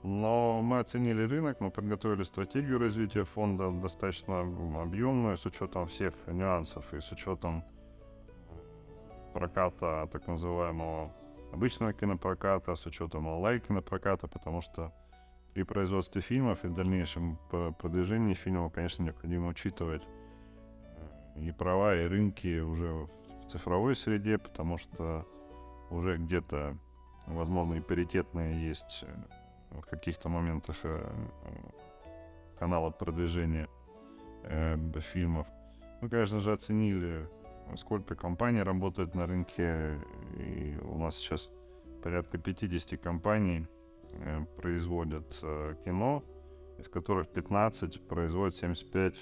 Но 0.02 0.64
мы 0.64 0.80
оценили 0.80 1.22
рынок, 1.22 1.60
мы 1.60 1.70
подготовили 1.70 2.24
стратегию 2.24 2.80
развития 2.80 3.26
фонда 3.26 3.70
достаточно 3.70 4.40
объемную, 4.82 5.38
с 5.38 5.46
учетом 5.46 5.86
всех 5.86 6.16
нюансов 6.26 6.92
и 6.96 7.00
с 7.00 7.12
учетом 7.12 7.64
проката 9.34 10.10
так 10.12 10.26
называемого 10.26 11.12
обычного 11.52 11.94
кинопроката, 11.94 12.76
с 12.76 12.86
учетом 12.86 13.28
онлайн-кинопроката, 13.28 14.28
потому 14.28 14.62
что 14.62 14.94
при 15.56 15.64
производстве 15.64 16.22
фильмов 16.22 16.66
и 16.66 16.68
дальнейшем 16.68 17.40
продвижении 17.80 18.34
фильмов, 18.34 18.74
конечно, 18.74 19.04
необходимо 19.04 19.48
учитывать 19.48 20.04
э, 21.36 21.42
и 21.42 21.52
права, 21.54 21.96
и 21.96 22.08
рынки 22.08 22.60
уже 22.60 22.92
в 22.92 23.10
цифровой 23.48 23.96
среде, 23.96 24.38
потому 24.38 24.78
что 24.78 25.26
уже 25.90 26.18
где-то, 26.18 26.78
возможно, 27.28 27.76
и 27.76 27.80
паритетные 27.80 28.68
есть 28.68 29.06
э, 29.08 29.80
в 29.80 29.82
каких-то 29.84 30.28
моментах 30.28 30.76
э, 30.84 31.10
канала 32.60 32.90
продвижения 32.90 33.70
фильмов. 35.14 35.48
Мы, 36.02 36.10
конечно 36.10 36.40
же, 36.40 36.52
оценили 36.52 37.28
сколько 37.76 38.16
компаний 38.16 38.64
работает 38.64 39.16
на 39.16 39.28
рынке. 39.28 40.00
И 40.38 40.78
у 40.84 40.98
нас 40.98 41.16
сейчас 41.18 41.50
порядка 42.04 42.38
50 42.38 43.00
компаний 43.02 43.68
э, 44.12 44.46
производят 44.58 45.40
э, 45.44 45.76
кино, 45.84 46.24
из 46.78 46.88
которых 46.90 47.28
15 47.30 48.08
производят 48.08 48.56
75, 48.56 49.16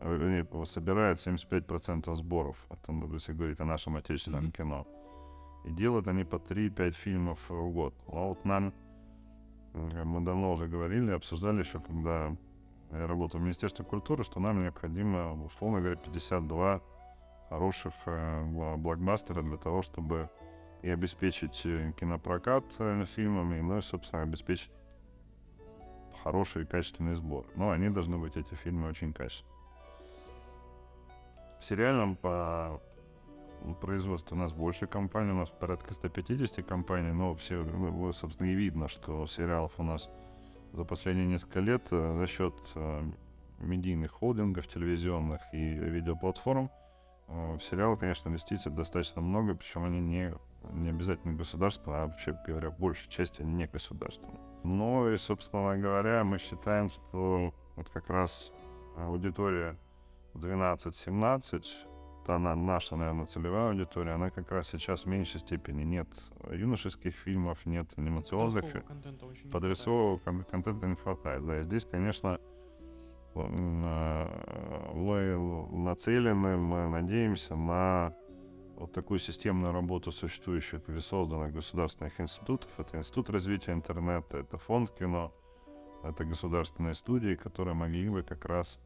э, 0.00 0.44
собирают 0.64 1.18
75% 1.18 2.14
сборов. 2.14 2.56
Это, 2.70 2.92
ну, 2.92 3.12
если 3.12 3.32
говорить 3.32 3.60
о 3.60 3.64
нашем 3.64 3.96
отечественном 3.96 4.46
mm-hmm. 4.46 4.56
кино. 4.56 4.86
И 5.64 5.70
делают 5.70 6.08
они 6.08 6.24
по 6.24 6.36
3-5 6.36 6.92
фильмов 6.92 7.38
в 7.48 7.70
год. 7.72 7.94
А 8.08 8.28
вот 8.28 8.44
нам, 8.44 8.72
э, 9.74 10.04
мы 10.04 10.20
давно 10.20 10.52
уже 10.52 10.68
говорили, 10.68 11.10
обсуждали 11.10 11.60
еще, 11.60 11.80
когда 11.80 12.36
я 12.92 13.06
работал 13.06 13.40
в 13.40 13.42
Министерстве 13.42 13.84
культуры, 13.84 14.22
что 14.22 14.40
нам 14.40 14.62
необходимо, 14.62 15.44
условно 15.44 15.80
говоря, 15.80 15.96
52 15.96 16.82
хороших 17.52 17.92
э, 18.06 18.44
блокбастера 18.78 19.42
для 19.42 19.58
того, 19.58 19.82
чтобы 19.82 20.30
и 20.80 20.88
обеспечить 20.88 21.60
э, 21.66 21.92
кинопрокат 22.00 22.64
э, 22.78 23.04
фильмами, 23.04 23.60
ну 23.60 23.78
и, 23.78 23.82
собственно, 23.82 24.22
обеспечить 24.22 24.70
хороший 26.22 26.62
и 26.62 26.66
качественный 26.66 27.14
сбор. 27.14 27.46
Но 27.54 27.70
они 27.70 27.90
должны 27.90 28.16
быть, 28.16 28.38
эти 28.38 28.54
фильмы, 28.54 28.88
очень 28.88 29.12
качественные. 29.12 29.52
В 31.60 31.64
сериальном 31.64 32.16
по 32.16 32.80
производству 33.80 34.34
у 34.34 34.38
нас 34.38 34.52
больше 34.54 34.86
компаний, 34.86 35.32
у 35.32 35.36
нас 35.36 35.50
порядка 35.50 35.92
150 35.92 36.64
компаний, 36.66 37.12
но 37.12 37.34
все, 37.34 37.62
ну, 37.62 38.12
собственно, 38.12 38.48
и 38.48 38.54
видно, 38.54 38.88
что 38.88 39.26
сериалов 39.26 39.72
у 39.76 39.82
нас 39.82 40.08
за 40.72 40.84
последние 40.84 41.26
несколько 41.26 41.60
лет 41.60 41.82
за 41.90 42.26
счет 42.26 42.54
медийных 43.58 44.10
холдингов, 44.10 44.66
телевизионных 44.66 45.42
и 45.52 45.58
видеоплатформ– 45.58 46.70
в 47.28 47.60
сериалы, 47.60 47.96
конечно, 47.96 48.28
инвестиций 48.28 48.70
достаточно 48.70 49.22
много, 49.22 49.54
причем 49.54 49.84
они 49.84 50.00
не, 50.00 50.34
не 50.72 50.90
обязательно 50.90 51.34
государственные, 51.34 52.02
а 52.02 52.06
вообще 52.06 52.36
говоря, 52.46 52.70
большей 52.70 53.08
части 53.10 53.42
они 53.42 53.54
не 53.54 53.66
государственные. 53.66 54.38
Ну 54.64 55.10
и, 55.10 55.16
собственно 55.16 55.76
говоря, 55.76 56.24
мы 56.24 56.38
считаем, 56.38 56.88
что 56.88 57.54
вот 57.76 57.88
как 57.88 58.08
раз 58.10 58.52
аудитория 58.96 59.76
12-17, 60.34 61.64
та 62.24 62.38
на, 62.38 62.54
наша, 62.54 62.96
наверное, 62.96 63.26
целевая 63.26 63.70
аудитория, 63.70 64.12
она 64.12 64.30
как 64.30 64.50
раз 64.50 64.68
сейчас 64.68 65.04
в 65.04 65.06
меньшей 65.06 65.40
степени 65.40 65.82
нет 65.82 66.08
юношеских 66.50 67.14
фильмов, 67.14 67.66
нет 67.66 67.88
анимационных 67.96 68.64
фильмов. 68.66 68.86
Подрисового 69.50 70.18
контента 70.18 70.86
не 70.86 70.94
хватает. 70.94 71.44
Да, 71.44 71.60
и 71.60 71.62
здесь, 71.64 71.84
конечно, 71.84 72.38
мы 73.34 74.28
нацелены, 75.72 76.56
мы 76.56 76.88
надеемся 76.88 77.56
на 77.56 78.14
вот 78.76 78.92
такую 78.92 79.18
системную 79.18 79.72
работу 79.72 80.10
существующих 80.10 80.88
или 80.88 80.98
созданных 80.98 81.52
государственных 81.52 82.20
институтов. 82.20 82.70
Это 82.78 82.98
Институт 82.98 83.30
развития 83.30 83.72
интернета, 83.72 84.38
это 84.38 84.58
фонд 84.58 84.90
кино, 84.90 85.32
это 86.02 86.24
государственные 86.24 86.94
студии, 86.94 87.34
которые 87.34 87.74
могли 87.74 88.08
бы 88.08 88.22
как 88.22 88.44
раз 88.44 88.78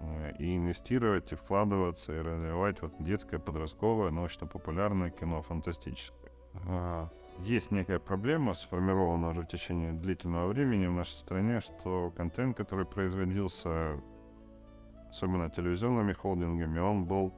э, 0.00 0.32
и 0.38 0.56
инвестировать, 0.56 1.32
и 1.32 1.34
вкладываться, 1.34 2.14
и 2.14 2.20
развивать 2.20 2.80
вот 2.80 2.94
детское, 3.00 3.38
подростковое, 3.38 4.10
научно-популярное 4.10 5.10
кино, 5.10 5.42
фантастическое. 5.42 6.32
Есть 7.40 7.70
некая 7.70 8.00
проблема, 8.00 8.54
сформированная 8.54 9.30
уже 9.30 9.42
в 9.42 9.46
течение 9.46 9.92
длительного 9.92 10.48
времени 10.48 10.86
в 10.86 10.92
нашей 10.92 11.16
стране, 11.18 11.60
что 11.60 12.12
контент, 12.16 12.56
который 12.56 12.84
производился, 12.84 14.00
особенно 15.08 15.48
телевизионными 15.48 16.12
холдингами, 16.12 16.80
он 16.80 17.04
был 17.04 17.32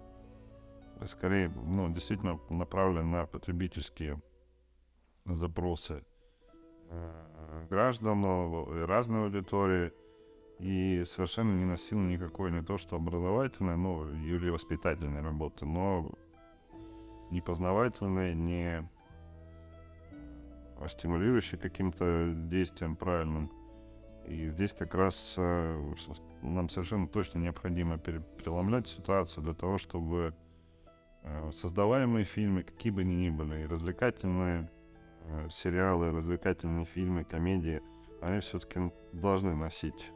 скорее, 1.06 1.48
ну, 1.48 1.92
действительно 1.92 2.40
направлен 2.48 3.10
на 3.10 3.26
потребительские 3.26 4.20
запросы 5.26 6.02
э, 6.88 7.66
граждан 7.68 8.24
разной 8.86 9.24
аудитории 9.24 9.92
и 10.58 11.04
совершенно 11.06 11.52
не 11.52 11.64
носил 11.64 11.98
никакой 11.98 12.50
не 12.52 12.62
то 12.62 12.78
что 12.78 12.96
образовательной, 12.96 13.76
ну, 13.76 14.10
или 14.10 14.50
воспитательной 14.50 15.22
работы, 15.22 15.66
но 15.66 16.10
не 17.30 17.40
познавательной, 17.40 18.34
не 18.34 18.88
стимулирующей 20.88 21.58
каким-то 21.58 22.32
действием 22.34 22.96
правильным. 22.96 23.50
И 24.26 24.48
здесь 24.48 24.72
как 24.72 24.94
раз 24.94 25.34
э, 25.36 25.94
нам 26.42 26.68
совершенно 26.68 27.08
точно 27.08 27.38
необходимо 27.38 27.98
переломлять 27.98 28.86
ситуацию 28.86 29.44
для 29.44 29.54
того, 29.54 29.78
чтобы 29.78 30.34
Э, 31.22 31.50
создаваемые 31.52 32.24
фильмы, 32.24 32.62
какие 32.62 32.92
бы 32.92 33.02
они 33.02 33.14
ни 33.14 33.30
были, 33.30 33.64
развлекательные 33.64 34.70
э, 35.24 35.48
сериалы, 35.50 36.12
развлекательные 36.12 36.86
фильмы, 36.86 37.24
комедии, 37.24 37.82
они 38.22 38.40
все-таки 38.40 38.90
должны 39.12 39.54
носить 39.54 40.10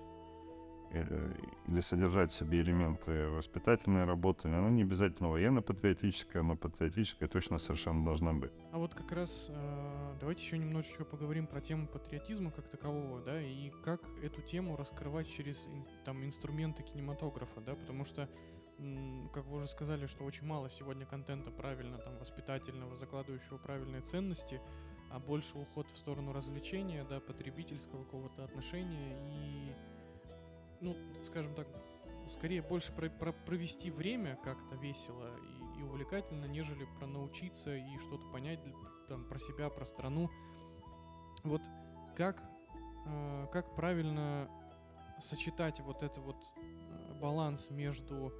или 1.67 1.81
содержать 1.81 2.31
в 2.31 2.35
себе 2.35 2.61
элементы 2.61 3.29
воспитательной 3.29 4.05
работы. 4.05 4.49
Она 4.49 4.71
не 4.71 4.83
обязательно 4.83 5.29
военно-патриотическая, 5.29 6.43
но 6.43 6.57
патриотическая 6.57 7.29
точно 7.29 7.59
совершенно 7.59 8.05
должна 8.05 8.33
быть. 8.33 8.53
А 8.73 8.79
вот 8.79 8.95
как 8.95 9.13
раз 9.13 9.49
э, 9.51 10.17
давайте 10.21 10.43
еще 10.43 10.59
немножечко 10.59 11.05
поговорим 11.05 11.47
про 11.47 11.61
тему 11.61 11.87
патриотизма 11.87 12.51
как 12.51 12.69
такового, 12.69 13.21
да, 13.21 13.41
и 13.41 13.71
как 13.85 14.01
эту 14.23 14.43
тему 14.43 14.77
раскрывать 14.77 15.29
через 15.29 15.69
там 16.05 16.25
инструменты 16.25 16.83
кинематографа, 16.83 17.61
да, 17.61 17.75
потому 17.75 18.05
что 18.05 18.29
как 19.33 19.47
вы 19.47 19.59
уже 19.59 19.69
сказали, 19.69 20.07
что 20.07 20.25
очень 20.25 20.47
мало 20.47 20.69
сегодня 20.69 21.07
контента 21.07 21.51
правильно, 21.51 21.97
там, 21.99 22.19
воспитательного, 22.19 22.97
закладывающего 22.97 23.57
правильные 23.57 24.03
ценности, 24.03 24.61
а 25.11 25.21
больше 25.21 25.57
уход 25.57 25.87
в 25.93 25.97
сторону 25.97 26.33
развлечения, 26.33 27.05
да, 27.09 27.21
потребительского 27.21 28.03
какого-то 28.05 28.45
отношения 28.45 29.17
и, 29.31 29.74
ну, 30.85 30.97
скажем 31.23 31.55
так, 31.55 31.67
скорее 32.29 32.63
больше 32.63 32.93
про, 32.93 33.09
про 33.09 33.33
провести 33.33 33.91
время 33.91 34.39
как-то 34.45 34.77
весело 34.77 35.29
и, 35.39 35.81
и 35.81 35.83
увлекательно, 35.83 36.45
нежели 36.45 36.87
про 36.99 37.07
научиться 37.07 37.75
и 37.75 37.99
что-то 37.99 38.27
понять 38.31 38.61
там, 39.09 39.25
про 39.25 39.39
себя, 39.39 39.69
про 39.71 39.85
страну. 39.85 40.31
Вот 41.43 41.63
как, 42.17 42.43
э, 43.07 43.47
как 43.53 43.75
правильно 43.75 44.49
сочетать 45.21 45.81
вот 45.81 46.03
этот 46.03 46.19
вот 46.19 46.37
э, 46.57 47.19
баланс 47.21 47.71
между 47.71 48.33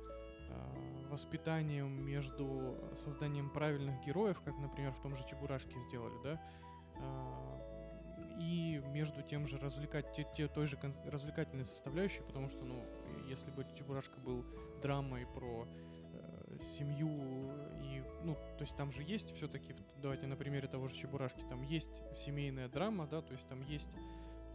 Э, 0.49 1.11
воспитанием, 1.11 2.05
между 2.05 2.77
созданием 2.97 3.49
правильных 3.49 4.05
героев, 4.05 4.41
как, 4.45 4.59
например, 4.59 4.93
в 4.93 5.01
том 5.01 5.15
же 5.15 5.25
Чебурашке 5.29 5.79
сделали, 5.79 6.15
да, 6.25 6.41
э, 6.97 7.44
и 8.39 8.81
между 8.93 9.23
тем 9.23 9.47
же 9.47 9.59
развлекать 9.59 10.13
те, 10.13 10.27
те, 10.37 10.49
той 10.49 10.67
же 10.67 10.79
развлекательной 11.07 11.65
составляющей, 11.65 12.23
потому 12.23 12.49
что, 12.49 12.65
ну, 12.65 12.83
если 13.29 13.51
бы 13.51 13.67
Чебурашка 13.77 14.19
был 14.21 14.45
драмой 14.83 15.27
про 15.27 15.67
э, 15.67 16.59
семью 16.61 17.09
и, 17.83 18.03
ну, 18.23 18.35
то 18.35 18.63
есть 18.63 18.77
там 18.77 18.91
же 18.93 19.03
есть 19.03 19.35
все-таки, 19.37 19.75
давайте 20.03 20.27
на 20.27 20.37
примере 20.37 20.69
того 20.69 20.89
же 20.89 20.97
Чебурашки, 20.97 21.43
там 21.49 21.63
есть 21.63 22.03
семейная 22.17 22.69
драма, 22.69 23.07
да, 23.07 23.23
то 23.23 23.33
есть 23.33 23.49
там 23.49 23.63
есть 23.63 23.91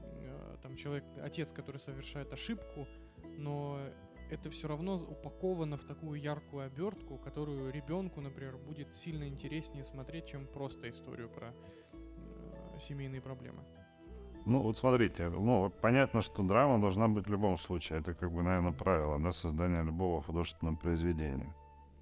э, 0.04 0.58
там 0.62 0.76
человек, 0.76 1.06
отец, 1.22 1.52
который 1.52 1.80
совершает 1.80 2.32
ошибку, 2.34 2.88
но 3.38 3.80
это 4.30 4.50
все 4.50 4.68
равно 4.68 4.96
упаковано 4.96 5.78
в 5.78 5.86
такую 5.86 6.22
яркую 6.22 6.66
обертку, 6.66 7.18
которую 7.18 7.72
ребенку, 7.72 8.22
например, 8.22 8.58
будет 8.58 8.94
сильно 8.94 9.28
интереснее 9.28 9.84
смотреть, 9.84 10.28
чем 10.28 10.46
просто 10.46 10.90
историю 10.90 11.30
про 11.30 11.54
семейные 12.80 13.22
проблемы. 13.22 13.60
Ну, 14.46 14.62
вот 14.62 14.78
смотрите, 14.78 15.30
ну, 15.30 15.72
понятно, 15.82 16.22
что 16.22 16.44
драма 16.44 16.80
должна 16.80 17.08
быть 17.08 17.28
в 17.28 17.32
любом 17.32 17.58
случае. 17.58 18.00
Это, 18.00 18.14
как 18.14 18.32
бы, 18.32 18.42
наверное, 18.42 18.72
правило, 18.72 19.20
да, 19.20 19.32
создания 19.32 19.84
любого 19.84 20.22
художественного 20.22 20.76
произведения. 20.76 21.54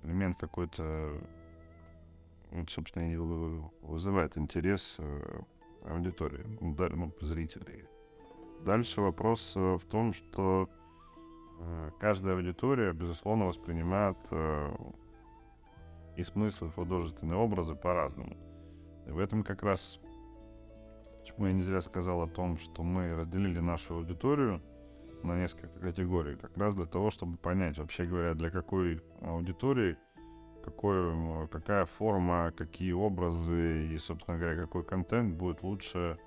Элемент 0.04 0.38
какой-то, 0.38 1.20
вот, 2.52 2.70
собственно, 2.70 3.12
и 3.12 3.18
вызывает 3.82 4.38
интерес 4.38 4.96
э, 5.00 5.42
аудитории, 5.86 6.46
ну, 6.62 7.12
зрителей. 7.22 7.86
Дальше 8.64 9.02
вопрос 9.02 9.54
э, 9.56 9.60
в 9.60 9.86
том, 9.86 10.14
что 10.14 10.70
Э, 11.60 11.92
каждая 12.00 12.36
аудитория, 12.36 12.94
безусловно, 12.94 13.46
воспринимает 13.46 14.18
э, 14.32 14.76
и 16.16 16.24
смыслы 16.24 16.72
художественные 16.72 17.38
образы 17.38 17.76
по-разному. 17.76 18.38
И 19.08 19.12
в 19.12 19.20
этом 19.20 19.44
как 19.44 19.64
раз, 19.64 20.00
почему 21.28 21.48
я 21.48 21.54
не 21.54 21.62
зря 21.62 21.82
сказал 21.82 22.22
о 22.22 22.28
том, 22.28 22.58
что 22.58 22.84
мы 22.84 23.14
разделили 23.14 23.60
нашу 23.60 23.96
аудиторию 23.96 24.62
на 25.24 25.36
несколько 25.36 25.78
категорий, 25.80 26.38
как 26.38 26.56
раз 26.58 26.74
для 26.74 26.86
того, 26.86 27.12
чтобы 27.12 27.38
понять, 27.38 27.78
вообще 27.78 28.06
говоря, 28.06 28.34
для 28.34 28.50
какой 28.50 29.02
аудитории, 29.22 29.98
какой, 30.64 31.48
какая 31.50 31.86
форма, 31.86 32.54
какие 32.56 32.94
образы 32.94 33.88
и, 33.88 33.98
собственно 33.98 34.38
говоря, 34.38 34.56
какой 34.56 34.86
контент 34.86 35.36
будет 35.36 35.64
лучше, 35.64 36.18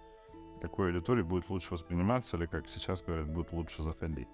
какой 0.60 0.88
аудитории 0.88 1.22
будет 1.22 1.48
лучше 1.48 1.72
восприниматься 1.72 2.36
или, 2.36 2.44
как 2.44 2.68
сейчас 2.68 3.00
говорят, 3.00 3.26
будет 3.26 3.52
лучше 3.52 3.82
заходить. 3.82 4.28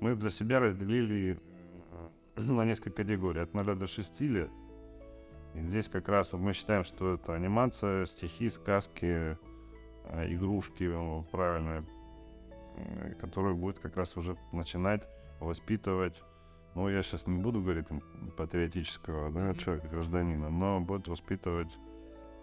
Мы 0.00 0.14
для 0.14 0.30
себя 0.30 0.60
разделили 0.60 1.38
э, 2.36 2.40
на 2.40 2.64
несколько 2.64 3.02
категорий, 3.02 3.40
от 3.40 3.52
0 3.52 3.74
до 3.74 3.86
6 3.86 4.20
лет. 4.22 4.50
И 5.54 5.60
здесь 5.60 5.88
как 5.88 6.08
раз 6.08 6.32
вот 6.32 6.40
мы 6.40 6.54
считаем, 6.54 6.84
что 6.84 7.14
это 7.14 7.34
анимация, 7.34 8.06
стихи, 8.06 8.48
сказки, 8.48 9.36
игрушки 10.26 10.84
ну, 10.84 11.24
правильные, 11.30 11.84
э, 12.76 13.12
которые 13.20 13.54
будет 13.54 13.78
как 13.78 13.96
раз 13.96 14.16
уже 14.16 14.36
начинать 14.52 15.02
воспитывать, 15.40 16.22
ну, 16.74 16.88
я 16.88 17.02
сейчас 17.02 17.26
не 17.26 17.40
буду 17.40 17.60
говорить 17.60 17.88
там, 17.88 18.00
патриотического 18.36 19.30
да, 19.30 19.54
человека, 19.54 19.88
гражданина, 19.88 20.50
но 20.50 20.80
будет 20.80 21.08
воспитывать 21.08 21.78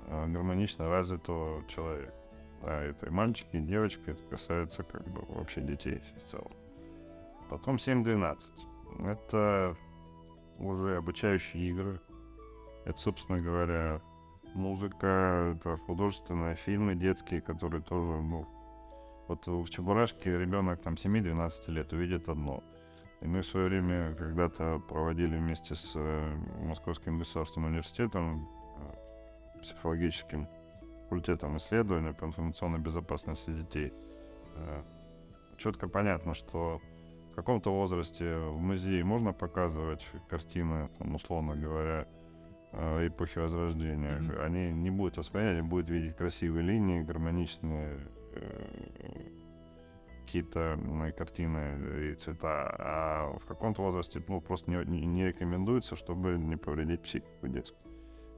гармонично 0.07 0.89
развитого 0.89 1.63
человека. 1.67 2.13
Да, 2.61 2.81
это 2.81 3.07
и 3.07 3.09
мальчики, 3.09 3.55
и 3.55 3.59
девочки, 3.59 4.03
это 4.07 4.23
касается 4.23 4.83
как 4.83 5.03
бы 5.09 5.21
вообще 5.29 5.61
детей 5.61 6.01
в 6.17 6.23
целом. 6.23 6.51
Потом 7.49 7.75
7.12. 7.75 9.07
Это 9.07 9.75
уже 10.59 10.97
обучающие 10.97 11.69
игры. 11.69 11.99
Это, 12.85 12.97
собственно 12.97 13.41
говоря, 13.41 14.01
музыка, 14.53 15.55
это 15.55 15.77
художественные 15.77 16.55
фильмы 16.55 16.95
детские, 16.95 17.41
которые 17.41 17.81
тоже, 17.81 18.13
ну, 18.21 18.47
вот 19.27 19.47
в 19.47 19.69
Чебурашке 19.69 20.37
ребенок 20.37 20.81
там 20.81 20.95
7-12 20.95 21.71
лет 21.71 21.93
увидит 21.93 22.27
одно. 22.27 22.63
И 23.21 23.27
мы 23.27 23.41
в 23.41 23.45
свое 23.45 23.67
время 23.67 24.15
когда-то 24.15 24.81
проводили 24.89 25.37
вместе 25.37 25.75
с 25.75 25.93
э, 25.95 26.35
Московским 26.63 27.19
государственным 27.19 27.69
университетом, 27.69 28.49
э, 28.77 29.59
психологическим 29.61 30.47
факультетом 31.03 31.57
исследования 31.57 32.13
по 32.13 32.25
информационной 32.25 32.79
безопасности 32.79 33.51
детей. 33.51 33.93
Э, 34.55 34.81
четко 35.57 35.87
понятно, 35.87 36.33
что 36.33 36.81
в 37.31 37.35
каком-то 37.35 37.71
возрасте 37.71 38.37
в 38.37 38.59
музее 38.59 39.03
можно 39.03 39.33
показывать 39.33 40.05
картины, 40.29 40.89
там, 40.97 41.15
условно 41.15 41.55
говоря, 41.55 42.07
эпохи 42.73 43.39
Возрождения. 43.39 44.19
Mm-hmm. 44.19 44.43
Они 44.43 44.71
не 44.71 44.89
будут 44.89 45.17
воспринимать, 45.17 45.57
они 45.57 45.67
будут 45.67 45.89
видеть 45.89 46.15
красивые 46.15 46.63
линии, 46.63 47.01
гармоничные 47.01 47.99
э, 48.33 49.31
какие-то 50.21 50.79
э, 50.79 51.11
картины 51.11 52.11
и 52.11 52.15
цвета. 52.15 52.75
А 52.79 53.37
в 53.39 53.45
каком-то 53.45 53.81
возрасте 53.81 54.23
ну, 54.27 54.39
просто 54.39 54.71
не, 54.71 55.05
не 55.05 55.27
рекомендуется, 55.27 55.95
чтобы 55.95 56.37
не 56.37 56.55
повредить 56.55 57.01
психику 57.01 57.47
детскую. 57.47 57.81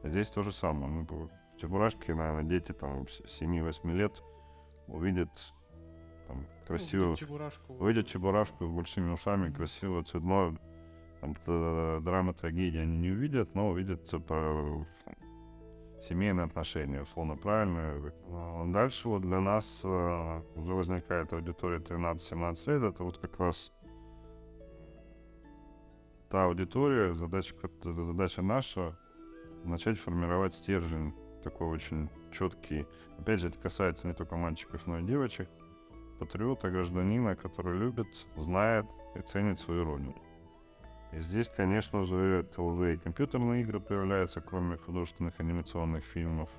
Здесь 0.04 0.30
то 0.30 0.42
же 0.42 0.52
самое. 0.52 0.92
Ну, 0.92 1.06
в 1.06 1.30
Чебурашке, 1.58 2.16
наверное, 2.16 2.44
дети 2.44 2.72
там 2.72 3.04
7-8 3.04 3.94
лет 3.94 4.24
увидят 4.88 5.54
там, 6.28 6.46
красиво. 6.66 7.04
Увидят 7.04 7.20
чебурашку. 7.20 7.74
Увидят 7.74 8.08
чебурашку 8.08 8.66
с 8.66 8.70
большими 8.70 9.12
ушами, 9.12 9.52
красиво, 9.52 10.04
цветное. 10.04 10.58
Там, 11.24 12.04
драма, 12.04 12.34
трагедии 12.34 12.80
они 12.80 12.98
не 12.98 13.10
увидят, 13.12 13.56
но 13.56 13.70
увидят 13.70 14.04
типа, 14.04 14.86
семейные 16.02 16.46
отношения, 16.46 17.04
условно 17.04 17.38
правильно. 17.38 18.12
Дальше 18.68 19.08
вот 19.08 19.22
для 19.22 19.40
нас 19.40 19.82
э, 19.86 20.42
уже 20.56 20.74
возникает 20.74 21.32
аудитория 21.32 21.80
13-17 21.80 22.74
лет, 22.74 22.94
это 22.94 23.04
вот 23.04 23.18
как 23.20 23.40
раз 23.40 23.72
та 26.30 26.46
аудитория, 26.46 27.14
задача, 27.14 27.56
задача 27.84 28.42
наша 28.42 28.98
начать 29.64 29.98
формировать 29.98 30.54
стержень 30.54 31.14
такой 31.42 31.68
очень 31.68 32.10
четкий. 32.34 32.86
Опять 33.18 33.40
же, 33.40 33.48
это 33.48 33.60
касается 33.60 34.08
не 34.08 34.14
только 34.14 34.36
мальчиков, 34.36 34.86
но 34.88 35.00
и 35.00 35.04
девочек. 35.04 35.48
Патриота, 36.20 36.70
гражданина, 36.70 37.36
который 37.36 37.78
любит, 37.78 38.08
знает 38.36 38.86
и 39.16 39.22
ценит 39.22 39.60
свою 39.60 39.86
родину. 39.86 40.16
И 41.16 41.22
здесь, 41.22 41.50
конечно 41.50 42.06
же, 42.06 42.40
это 42.40 42.62
уже 42.62 42.96
и 42.96 42.98
компьютерные 42.98 43.62
игры 43.62 43.80
появляются, 43.80 44.42
кроме 44.42 44.78
художественных 44.78 45.40
анимационных 45.40 46.04
фильмов. 46.04 46.50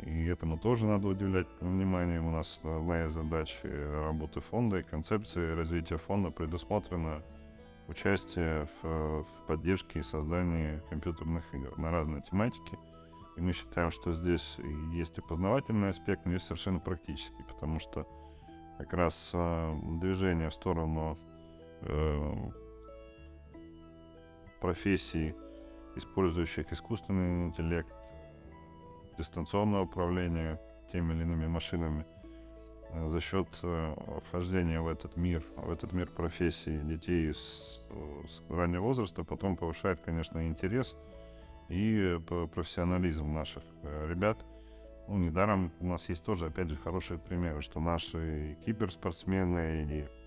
И 0.00 0.26
этому 0.26 0.58
тоже 0.58 0.84
надо 0.86 1.08
уделять 1.08 1.46
внимание. 1.60 2.20
У 2.20 2.30
нас 2.30 2.60
одна 2.62 3.04
из 3.04 3.12
задач 3.12 3.60
работы 3.62 4.40
фонда 4.40 4.78
и 4.78 4.82
концепции 4.82 5.54
развития 5.54 5.96
фонда 5.96 6.30
предусмотрена 6.30 7.22
участие 7.88 8.68
в, 8.82 9.22
в 9.22 9.46
поддержке 9.46 10.00
и 10.00 10.02
создании 10.02 10.82
компьютерных 10.90 11.44
игр 11.54 11.78
на 11.78 11.90
разные 11.90 12.22
тематики. 12.22 12.78
И 13.36 13.40
мы 13.40 13.52
считаем, 13.52 13.90
что 13.90 14.12
здесь 14.12 14.58
есть 14.92 15.18
и 15.18 15.22
познавательный 15.22 15.90
аспект, 15.90 16.24
но 16.26 16.32
есть 16.32 16.46
совершенно 16.46 16.80
практический, 16.80 17.42
потому 17.48 17.80
что 17.80 18.06
как 18.78 18.92
раз 18.92 19.30
э, 19.32 19.74
движение 20.00 20.50
в 20.50 20.54
сторону 20.54 21.18
э, 21.82 22.50
профессий, 24.64 25.34
использующих 25.94 26.72
искусственный 26.72 27.48
интеллект, 27.48 27.94
дистанционное 29.18 29.82
управление 29.82 30.58
теми 30.90 31.12
или 31.12 31.20
иными 31.20 31.46
машинами, 31.46 32.06
э, 32.88 33.06
за 33.08 33.20
счет 33.20 33.46
э, 33.62 33.94
вхождения 34.26 34.80
в 34.80 34.88
этот 34.88 35.18
мир, 35.18 35.44
в 35.56 35.70
этот 35.70 35.92
мир 35.92 36.08
профессий 36.08 36.78
детей 36.78 37.34
с, 37.34 37.84
с 38.26 38.42
раннего 38.48 38.84
возраста, 38.84 39.22
потом 39.22 39.58
повышает, 39.58 40.00
конечно, 40.00 40.46
интерес 40.46 40.96
и 41.68 42.18
профессионализм 42.54 43.34
наших 43.34 43.64
э, 43.82 44.08
ребят. 44.08 44.46
Ну, 45.08 45.18
недаром 45.18 45.72
у 45.80 45.86
нас 45.86 46.08
есть 46.08 46.24
тоже, 46.24 46.46
опять 46.46 46.70
же, 46.70 46.76
хорошие 46.76 47.18
примеры, 47.18 47.60
что 47.60 47.80
наши 47.80 48.56
киберспортсмены 48.64 49.82
и 49.82 50.23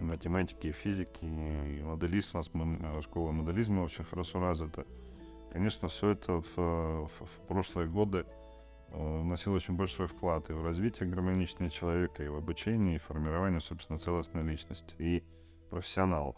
математики, 0.00 0.72
физики, 0.72 1.24
и 1.24 1.82
моделист 1.82 2.34
у 2.34 2.38
нас, 2.38 2.50
э, 2.52 3.02
школа 3.02 3.32
моделизма 3.32 3.82
очень 3.82 4.04
хорошо 4.04 4.40
развита. 4.40 4.86
Конечно, 5.52 5.88
все 5.88 6.10
это 6.10 6.42
в, 6.42 6.56
в, 6.56 7.08
в 7.08 7.46
прошлые 7.48 7.88
годы 7.88 8.26
э, 8.88 9.20
вносило 9.20 9.54
очень 9.54 9.74
большой 9.74 10.06
вклад 10.06 10.50
и 10.50 10.52
в 10.52 10.64
развитие 10.64 11.08
гармоничного 11.08 11.70
человека, 11.70 12.22
и 12.22 12.28
в 12.28 12.36
обучение, 12.36 12.96
и 12.96 12.98
формирование, 12.98 13.60
собственно, 13.60 13.98
целостной 13.98 14.42
личности, 14.42 14.94
и 14.98 15.24
профессионалов. 15.70 16.36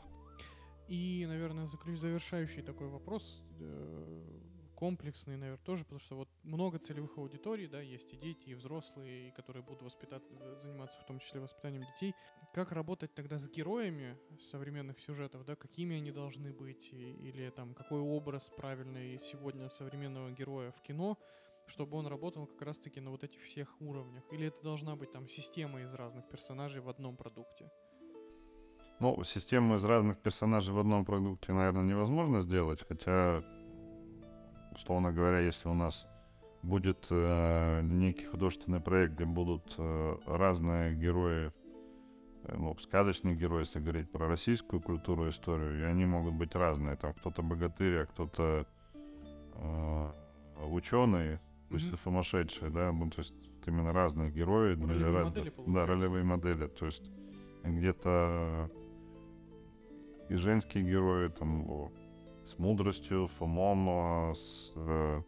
И, 0.89 1.25
наверное, 1.29 1.67
завершающий 1.67 2.63
такой 2.63 2.89
вопрос 2.89 3.43
э, 3.61 4.39
комплексный, 4.79 5.37
наверное, 5.37 5.65
тоже, 5.65 5.83
потому 5.83 5.99
что 5.99 6.15
вот 6.15 6.29
много 6.45 6.79
целевых 6.79 7.19
аудиторий, 7.19 7.67
да, 7.67 7.81
есть 7.81 8.15
и 8.15 8.17
дети, 8.17 8.51
и 8.51 8.55
взрослые, 8.55 9.29
и 9.29 9.31
которые 9.33 9.65
будут 9.65 9.83
воспитать, 9.83 10.23
заниматься 10.63 11.01
в 11.01 11.05
том 11.05 11.19
числе 11.19 11.41
воспитанием 11.41 11.83
детей. 11.83 12.15
Как 12.55 12.73
работать 12.73 13.15
тогда 13.15 13.39
с 13.39 13.49
героями 13.49 14.17
современных 14.39 14.99
сюжетов, 14.99 15.45
да, 15.45 15.55
какими 15.55 15.97
они 15.97 16.11
должны 16.11 16.53
быть, 16.53 16.89
и, 16.93 17.13
или 17.13 17.51
там 17.51 17.75
какой 17.75 18.01
образ 18.01 18.51
правильный 18.57 19.19
сегодня 19.21 19.69
современного 19.69 20.31
героя 20.31 20.73
в 20.73 20.81
кино, 20.83 21.19
чтобы 21.67 21.99
он 21.99 22.07
работал 22.07 22.47
как 22.47 22.63
раз-таки 22.63 23.01
на 23.01 23.11
вот 23.11 23.23
этих 23.23 23.43
всех 23.43 23.81
уровнях? 23.81 24.25
Или 24.33 24.47
это 24.47 24.63
должна 24.63 24.97
быть 24.97 25.13
там 25.13 25.29
система 25.29 25.83
из 25.83 25.93
разных 25.95 26.27
персонажей 26.29 26.81
в 26.81 26.89
одном 26.89 27.17
продукте? 27.17 27.71
Ну, 29.01 29.23
систему 29.23 29.77
из 29.77 29.85
разных 29.85 30.19
персонажей 30.19 30.75
в 30.75 30.79
одном 30.79 31.05
продукте, 31.05 31.53
наверное, 31.53 31.85
невозможно 31.85 32.43
сделать, 32.43 32.83
хотя 32.89 33.43
условно 34.75 35.13
говоря, 35.13 35.41
если 35.41 35.69
у 35.69 35.75
нас 35.75 36.07
будет 36.63 37.07
э, 37.11 37.81
некий 37.83 38.25
художественный 38.25 38.81
проект, 38.81 39.15
где 39.15 39.25
будут 39.25 39.75
э, 39.79 40.17
разные 40.27 40.95
герои, 40.95 41.53
ну, 42.57 42.77
сказочные 42.79 43.35
герои, 43.35 43.61
если 43.61 43.81
говорить 43.81 44.11
про 44.11 44.29
российскую 44.29 44.81
культуру 44.81 45.27
и 45.27 45.31
историю, 45.31 45.81
и 45.81 45.83
они 45.83 46.07
могут 46.07 46.35
быть 46.35 46.55
разные. 46.55 46.97
Там 46.97 47.15
кто-то 47.15 47.43
богатырь, 47.43 48.03
а 48.03 48.07
кто-то 48.07 48.67
э, 49.55 50.13
ученый, 50.65 51.39
то 51.69 51.75
есть 51.75 51.89
mm-hmm. 51.89 52.03
сумасшедший, 52.03 52.71
да, 52.71 52.93
ну, 52.93 53.11
то 53.11 53.19
есть 53.19 53.35
именно 53.67 53.93
разные 53.93 54.31
герои. 54.31 54.75
Ролевые 54.75 54.87
для, 54.99 55.25
модели, 55.25 55.53
да, 55.67 55.87
ролевые 55.87 56.25
модели. 56.25 56.67
То 56.67 56.87
есть 56.87 57.11
где-то 57.65 58.71
и 60.29 60.35
женские 60.35 60.85
герои, 60.85 61.29
там, 61.29 61.91
с 62.47 62.59
мудростью, 62.59 63.29
с 63.29 63.41
умом, 63.41 64.35
с 64.35 64.73
э, 64.75 65.23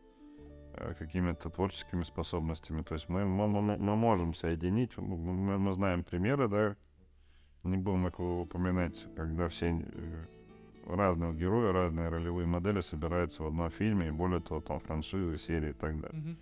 э, 0.74 0.94
какими-то 0.98 1.50
творческими 1.50 2.02
способностями. 2.02 2.83
То 2.83 2.94
есть 2.94 3.09
мы, 3.09 3.24
мы, 3.24 3.48
мы 3.48 3.96
можем 3.96 4.35
соединить, 4.35 4.96
мы, 4.96 5.59
мы 5.59 5.72
знаем 5.72 6.02
примеры, 6.02 6.48
да, 6.48 6.76
не 7.64 7.76
будем 7.76 8.06
их 8.06 8.18
упоминать, 8.18 9.06
когда 9.16 9.48
все 9.48 9.70
э, 9.70 10.24
разные 10.86 11.34
герои, 11.34 11.72
разные 11.72 12.08
ролевые 12.08 12.46
модели 12.46 12.80
собираются 12.80 13.42
в 13.42 13.46
одном 13.46 13.70
фильме, 13.70 14.08
и 14.08 14.10
более 14.10 14.40
того, 14.40 14.60
там 14.60 14.80
франшизы, 14.80 15.36
серии 15.36 15.70
и 15.70 15.74
так 15.74 16.00
далее. 16.00 16.20
Mm-hmm. 16.20 16.36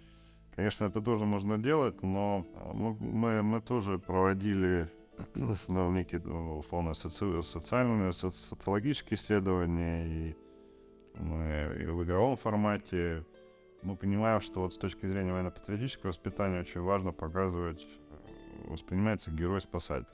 Конечно, 0.56 0.84
это 0.86 1.00
тоже 1.00 1.24
можно 1.24 1.56
делать, 1.58 2.02
но 2.02 2.44
мы, 2.72 3.42
мы 3.42 3.60
тоже 3.60 3.98
проводили 3.98 4.88
ну, 5.68 5.92
некие 5.92 6.20
ну, 6.24 6.58
условно 6.58 6.90
соци- 6.90 7.42
социальные, 7.42 8.12
социологические 8.12 9.18
исследования 9.18 10.06
и 10.06 10.36
мы 11.20 11.76
и 11.80 11.86
в 11.86 12.04
игровом 12.04 12.36
формате. 12.36 13.24
Мы 13.82 13.96
понимаем, 13.96 14.40
что 14.40 14.62
вот 14.62 14.74
с 14.74 14.76
точки 14.76 15.06
зрения 15.06 15.32
военно-патриотического 15.32 16.08
воспитания 16.08 16.60
очень 16.60 16.80
важно 16.80 17.12
показывать, 17.12 17.86
э, 18.10 18.70
воспринимается 18.70 19.30
герой-спасатель. 19.30 20.06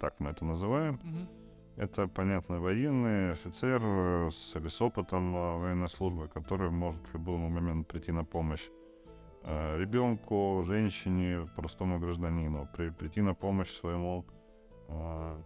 Так 0.00 0.18
мы 0.18 0.30
это 0.30 0.44
называем. 0.44 0.98
Это, 1.76 2.08
понятно, 2.08 2.60
военный 2.60 3.32
офицер 3.32 3.80
э, 3.82 4.30
с, 4.30 4.56
или 4.56 4.68
с 4.68 4.82
опытом 4.82 5.36
э, 5.36 5.58
военной 5.58 5.88
службы, 5.88 6.28
который 6.28 6.70
может 6.70 7.00
в 7.06 7.14
любой 7.14 7.36
момент 7.38 7.86
прийти 7.86 8.12
на 8.12 8.24
помощь 8.24 8.68
ребенку, 9.42 10.62
женщине, 10.66 11.46
простому 11.56 11.98
гражданину, 11.98 12.68
при, 12.76 12.90
прийти 12.90 13.22
на 13.22 13.32
помощь 13.34 13.70
своему 13.70 14.26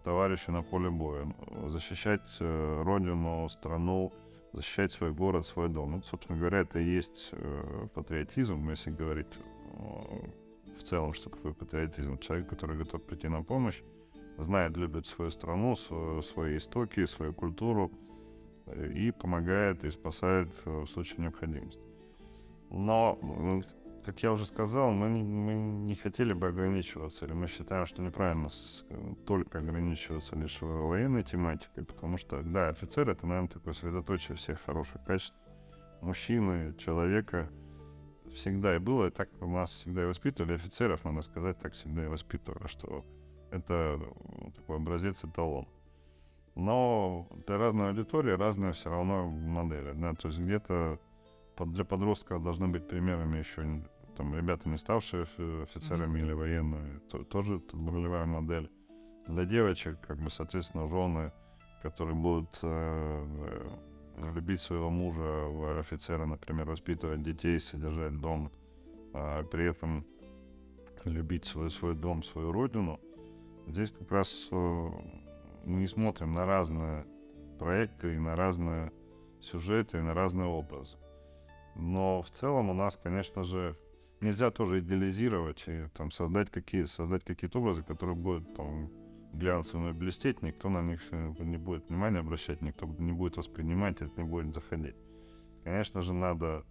товарищу 0.03 0.51
на 0.51 0.63
поле 0.63 0.89
боя, 0.89 1.33
защищать 1.67 2.41
родину, 2.41 3.47
страну, 3.47 4.11
защищать 4.55 4.91
свой 4.91 5.11
город, 5.11 5.45
свой 5.45 5.69
дом. 5.69 5.91
Ну, 5.91 6.01
собственно 6.01 6.39
говоря, 6.39 6.59
это 6.59 6.79
и 6.79 6.85
есть 6.85 7.29
э, 7.33 7.87
патриотизм, 7.93 8.69
если 8.69 8.89
говорить 8.91 9.27
э, 9.37 10.73
в 10.79 10.83
целом, 10.83 11.13
что 11.13 11.29
такое 11.29 11.53
патриотизм. 11.53 12.17
Человек, 12.17 12.49
который 12.49 12.77
готов 12.77 13.03
прийти 13.03 13.27
на 13.27 13.43
помощь, 13.43 13.81
знает, 14.37 14.77
любит 14.77 15.05
свою 15.05 15.31
страну, 15.31 15.75
свою, 15.75 16.21
свои 16.21 16.57
истоки, 16.57 17.05
свою 17.05 17.33
культуру 17.33 17.91
э, 18.65 18.91
и 18.91 19.11
помогает 19.11 19.83
и 19.83 19.91
спасает 19.91 20.49
э, 20.65 20.81
в 20.81 20.87
случае 20.87 21.21
необходимости. 21.21 21.81
Но 22.69 23.17
как 24.05 24.21
я 24.21 24.31
уже 24.31 24.45
сказал, 24.45 24.91
мы 24.91 25.09
не, 25.09 25.23
мы 25.23 25.53
не 25.53 25.95
хотели 25.95 26.33
бы 26.33 26.47
ограничиваться, 26.47 27.25
или 27.25 27.33
мы 27.33 27.47
считаем, 27.47 27.85
что 27.87 28.03
неправильно 28.03 28.49
только 29.25 29.59
ограничиваться 29.59 30.35
лишь 30.35 30.61
военной 30.61 31.23
тематикой, 31.23 31.85
потому 31.85 32.17
что, 32.17 32.43
да, 32.43 32.69
офицер— 32.69 33.09
это, 33.11 33.25
наверное, 33.25 33.49
такое 33.49 33.73
средоточие 33.73 34.37
всех 34.37 34.61
хороших 34.61 35.03
качеств 35.05 35.35
мужчины, 36.01 36.75
человека, 36.77 37.49
всегда 38.33 38.75
и 38.75 38.79
было, 38.79 39.07
и 39.07 39.09
так 39.09 39.29
у 39.41 39.47
нас 39.47 39.71
всегда 39.71 40.03
и 40.03 40.05
воспитывали 40.05 40.53
офицеров, 40.53 41.03
надо 41.03 41.21
сказать, 41.21 41.57
так 41.59 41.73
всегда 41.73 42.05
и 42.05 42.07
воспитывали, 42.07 42.67
что 42.67 43.03
это 43.51 43.99
ну, 43.99 44.51
такой 44.51 44.77
образец 44.77 45.23
эталон. 45.23 45.67
Но 46.55 47.27
для 47.47 47.57
разной 47.57 47.89
аудитории 47.89 48.31
разные 48.31 48.73
все 48.73 48.89
равно 48.89 49.27
модели, 49.27 49.91
да, 49.93 50.13
то 50.13 50.29
есть 50.29 50.39
где-то 50.39 50.99
для 51.59 51.83
подростков 51.83 52.43
должны 52.43 52.67
быть 52.67 52.87
примерами 52.87 53.39
еще 53.39 53.83
там 54.15 54.35
ребята, 54.35 54.69
не 54.69 54.77
ставшие 54.77 55.23
офицерами 55.23 56.19
mm-hmm. 56.19 56.23
или 56.23 56.31
военными, 56.33 56.99
то, 57.09 57.23
тоже 57.23 57.61
ролевая 57.73 58.25
модель. 58.25 58.69
Для 59.27 59.45
девочек, 59.45 59.99
как 60.07 60.19
бы, 60.19 60.29
соответственно, 60.29 60.87
жены, 60.87 61.31
которые 61.81 62.15
будут 62.15 62.59
э, 62.61 63.25
э, 64.17 64.31
любить 64.33 64.61
своего 64.61 64.89
мужа, 64.89 65.79
офицера, 65.79 66.25
например, 66.25 66.65
воспитывать 66.65 67.23
детей, 67.23 67.59
содержать 67.59 68.19
дом, 68.19 68.51
а 69.13 69.43
при 69.43 69.65
этом 69.65 70.05
любить 71.05 71.45
свой, 71.45 71.69
свой 71.69 71.95
дом, 71.95 72.23
свою 72.23 72.51
родину. 72.51 72.99
Здесь 73.67 73.91
как 73.91 74.11
раз 74.11 74.47
э, 74.51 74.89
мы 75.65 75.79
не 75.79 75.87
смотрим 75.87 76.33
на 76.33 76.45
разные 76.45 77.05
проекты, 77.57 78.15
и 78.15 78.17
на 78.17 78.35
разные 78.35 78.91
сюжеты, 79.41 79.97
и 79.97 80.01
на 80.01 80.13
разные 80.13 80.47
образы. 80.47 80.97
Но 81.75 82.21
в 82.21 82.29
целом 82.29 82.69
у 82.69 82.73
нас, 82.73 82.97
конечно 83.01 83.43
же, 83.43 83.77
нельзя 84.21 84.51
тоже 84.51 84.79
идеализировать 84.79 85.63
и 85.67 85.87
там 85.93 86.11
создать 86.11 86.49
какие 86.49 86.85
создать 86.85 87.23
какие-то 87.23 87.59
образы, 87.59 87.83
которые 87.83 88.15
будут 88.15 88.55
там 88.55 88.89
глянцевыми 89.33 89.91
блестеть, 89.91 90.41
никто 90.41 90.69
на 90.69 90.81
них 90.81 91.01
э, 91.11 91.33
не 91.39 91.57
будет 91.57 91.89
внимания 91.89 92.19
обращать, 92.19 92.61
никто 92.61 92.85
не 92.85 93.11
будет 93.11 93.37
воспринимать, 93.37 94.01
это 94.01 94.11
не 94.21 94.27
будет 94.27 94.53
заходить. 94.53 94.95
Конечно 95.63 96.01
же, 96.01 96.13
надо, 96.13 96.63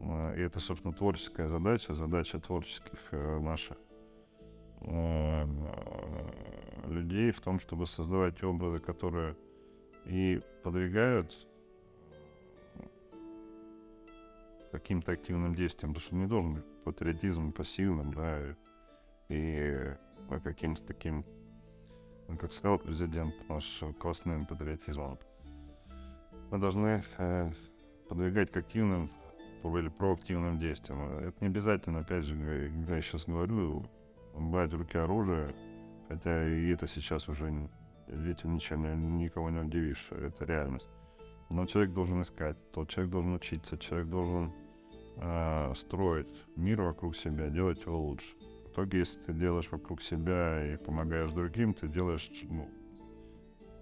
э, 0.00 0.38
и 0.38 0.40
это, 0.40 0.60
собственно, 0.60 0.94
творческая 0.94 1.48
задача, 1.48 1.92
задача 1.92 2.40
творческих 2.40 2.98
э, 4.82 5.46
людей 6.86 7.32
в 7.32 7.40
том, 7.40 7.60
чтобы 7.60 7.86
создавать 7.86 8.42
образы, 8.42 8.80
которые 8.80 9.36
и 10.06 10.40
подвигают 10.62 11.46
каким-то 14.72 15.12
активным 15.12 15.54
действием, 15.54 15.92
потому 15.92 16.06
что 16.06 16.16
не 16.16 16.26
должен 16.26 16.54
быть 16.54 16.64
патриотизм 16.84 17.52
пассивным, 17.52 18.12
да, 18.12 18.40
и, 18.48 18.54
и 19.28 20.40
каким-то 20.42 20.82
таким, 20.82 21.24
ну, 22.28 22.36
как 22.36 22.52
сказал 22.52 22.78
президент 22.78 23.34
наш, 23.48 23.82
классным 23.98 24.46
патриотизмом. 24.46 25.18
Мы 26.50 26.58
должны 26.58 27.02
э, 27.18 27.52
подвигать 28.08 28.50
к 28.50 28.56
активным 28.56 29.08
или 29.62 29.88
проактивным 29.88 30.58
действиям. 30.58 31.18
Это 31.18 31.34
не 31.40 31.46
обязательно, 31.48 32.00
опять 32.00 32.24
же, 32.24 32.72
я 32.88 33.00
сейчас 33.00 33.26
говорю, 33.26 33.84
брать 34.34 34.72
в 34.72 34.78
руки 34.78 34.98
оружие, 34.98 35.54
хотя 36.08 36.46
и 36.46 36.70
это 36.70 36.86
сейчас 36.86 37.28
уже 37.28 37.68
этим 38.08 38.54
ничем 38.54 39.18
никого 39.18 39.50
не 39.50 39.60
удивишь, 39.60 40.08
это 40.10 40.44
реальность. 40.44 40.90
Но 41.48 41.66
человек 41.66 41.92
должен 41.92 42.22
искать, 42.22 42.56
тот 42.72 42.88
человек 42.88 43.12
должен 43.12 43.34
учиться, 43.34 43.76
человек 43.76 44.08
должен 44.08 44.52
э, 45.16 45.72
строить 45.74 46.44
мир 46.56 46.82
вокруг 46.82 47.16
себя, 47.16 47.48
делать 47.48 47.84
его 47.84 48.00
лучше. 48.00 48.36
В 48.66 48.72
итоге, 48.72 49.00
если 49.00 49.20
ты 49.20 49.32
делаешь 49.32 49.68
вокруг 49.70 50.00
себя 50.00 50.64
и 50.64 50.76
помогаешь 50.76 51.32
другим, 51.32 51.74
ты 51.74 51.88
делаешь 51.88 52.30
ну, 52.44 52.68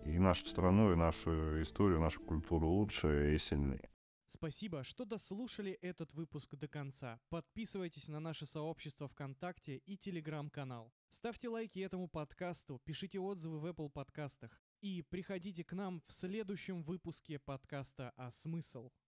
и 0.06 0.18
нашу 0.18 0.46
страну, 0.46 0.92
и 0.92 0.96
нашу 0.96 1.60
историю, 1.60 2.00
нашу 2.00 2.20
культуру 2.20 2.66
лучше 2.68 3.34
и 3.34 3.38
сильнее. 3.38 3.88
Спасибо, 4.30 4.84
что 4.84 5.06
дослушали 5.06 5.72
этот 5.80 6.12
выпуск 6.12 6.54
до 6.54 6.68
конца. 6.68 7.18
Подписывайтесь 7.30 8.08
на 8.08 8.20
наше 8.20 8.44
сообщество 8.44 9.08
ВКонтакте 9.08 9.78
и 9.78 9.96
Телеграм-канал. 9.96 10.92
Ставьте 11.08 11.48
лайки 11.48 11.78
этому 11.78 12.08
подкасту, 12.08 12.78
пишите 12.84 13.18
отзывы 13.18 13.58
в 13.58 13.64
Apple 13.64 13.88
подкастах 13.88 14.60
и 14.82 15.00
приходите 15.00 15.64
к 15.64 15.72
нам 15.72 16.02
в 16.06 16.12
следующем 16.12 16.82
выпуске 16.82 17.38
подкаста 17.38 18.12
«А 18.16 18.30
смысл?». 18.30 18.90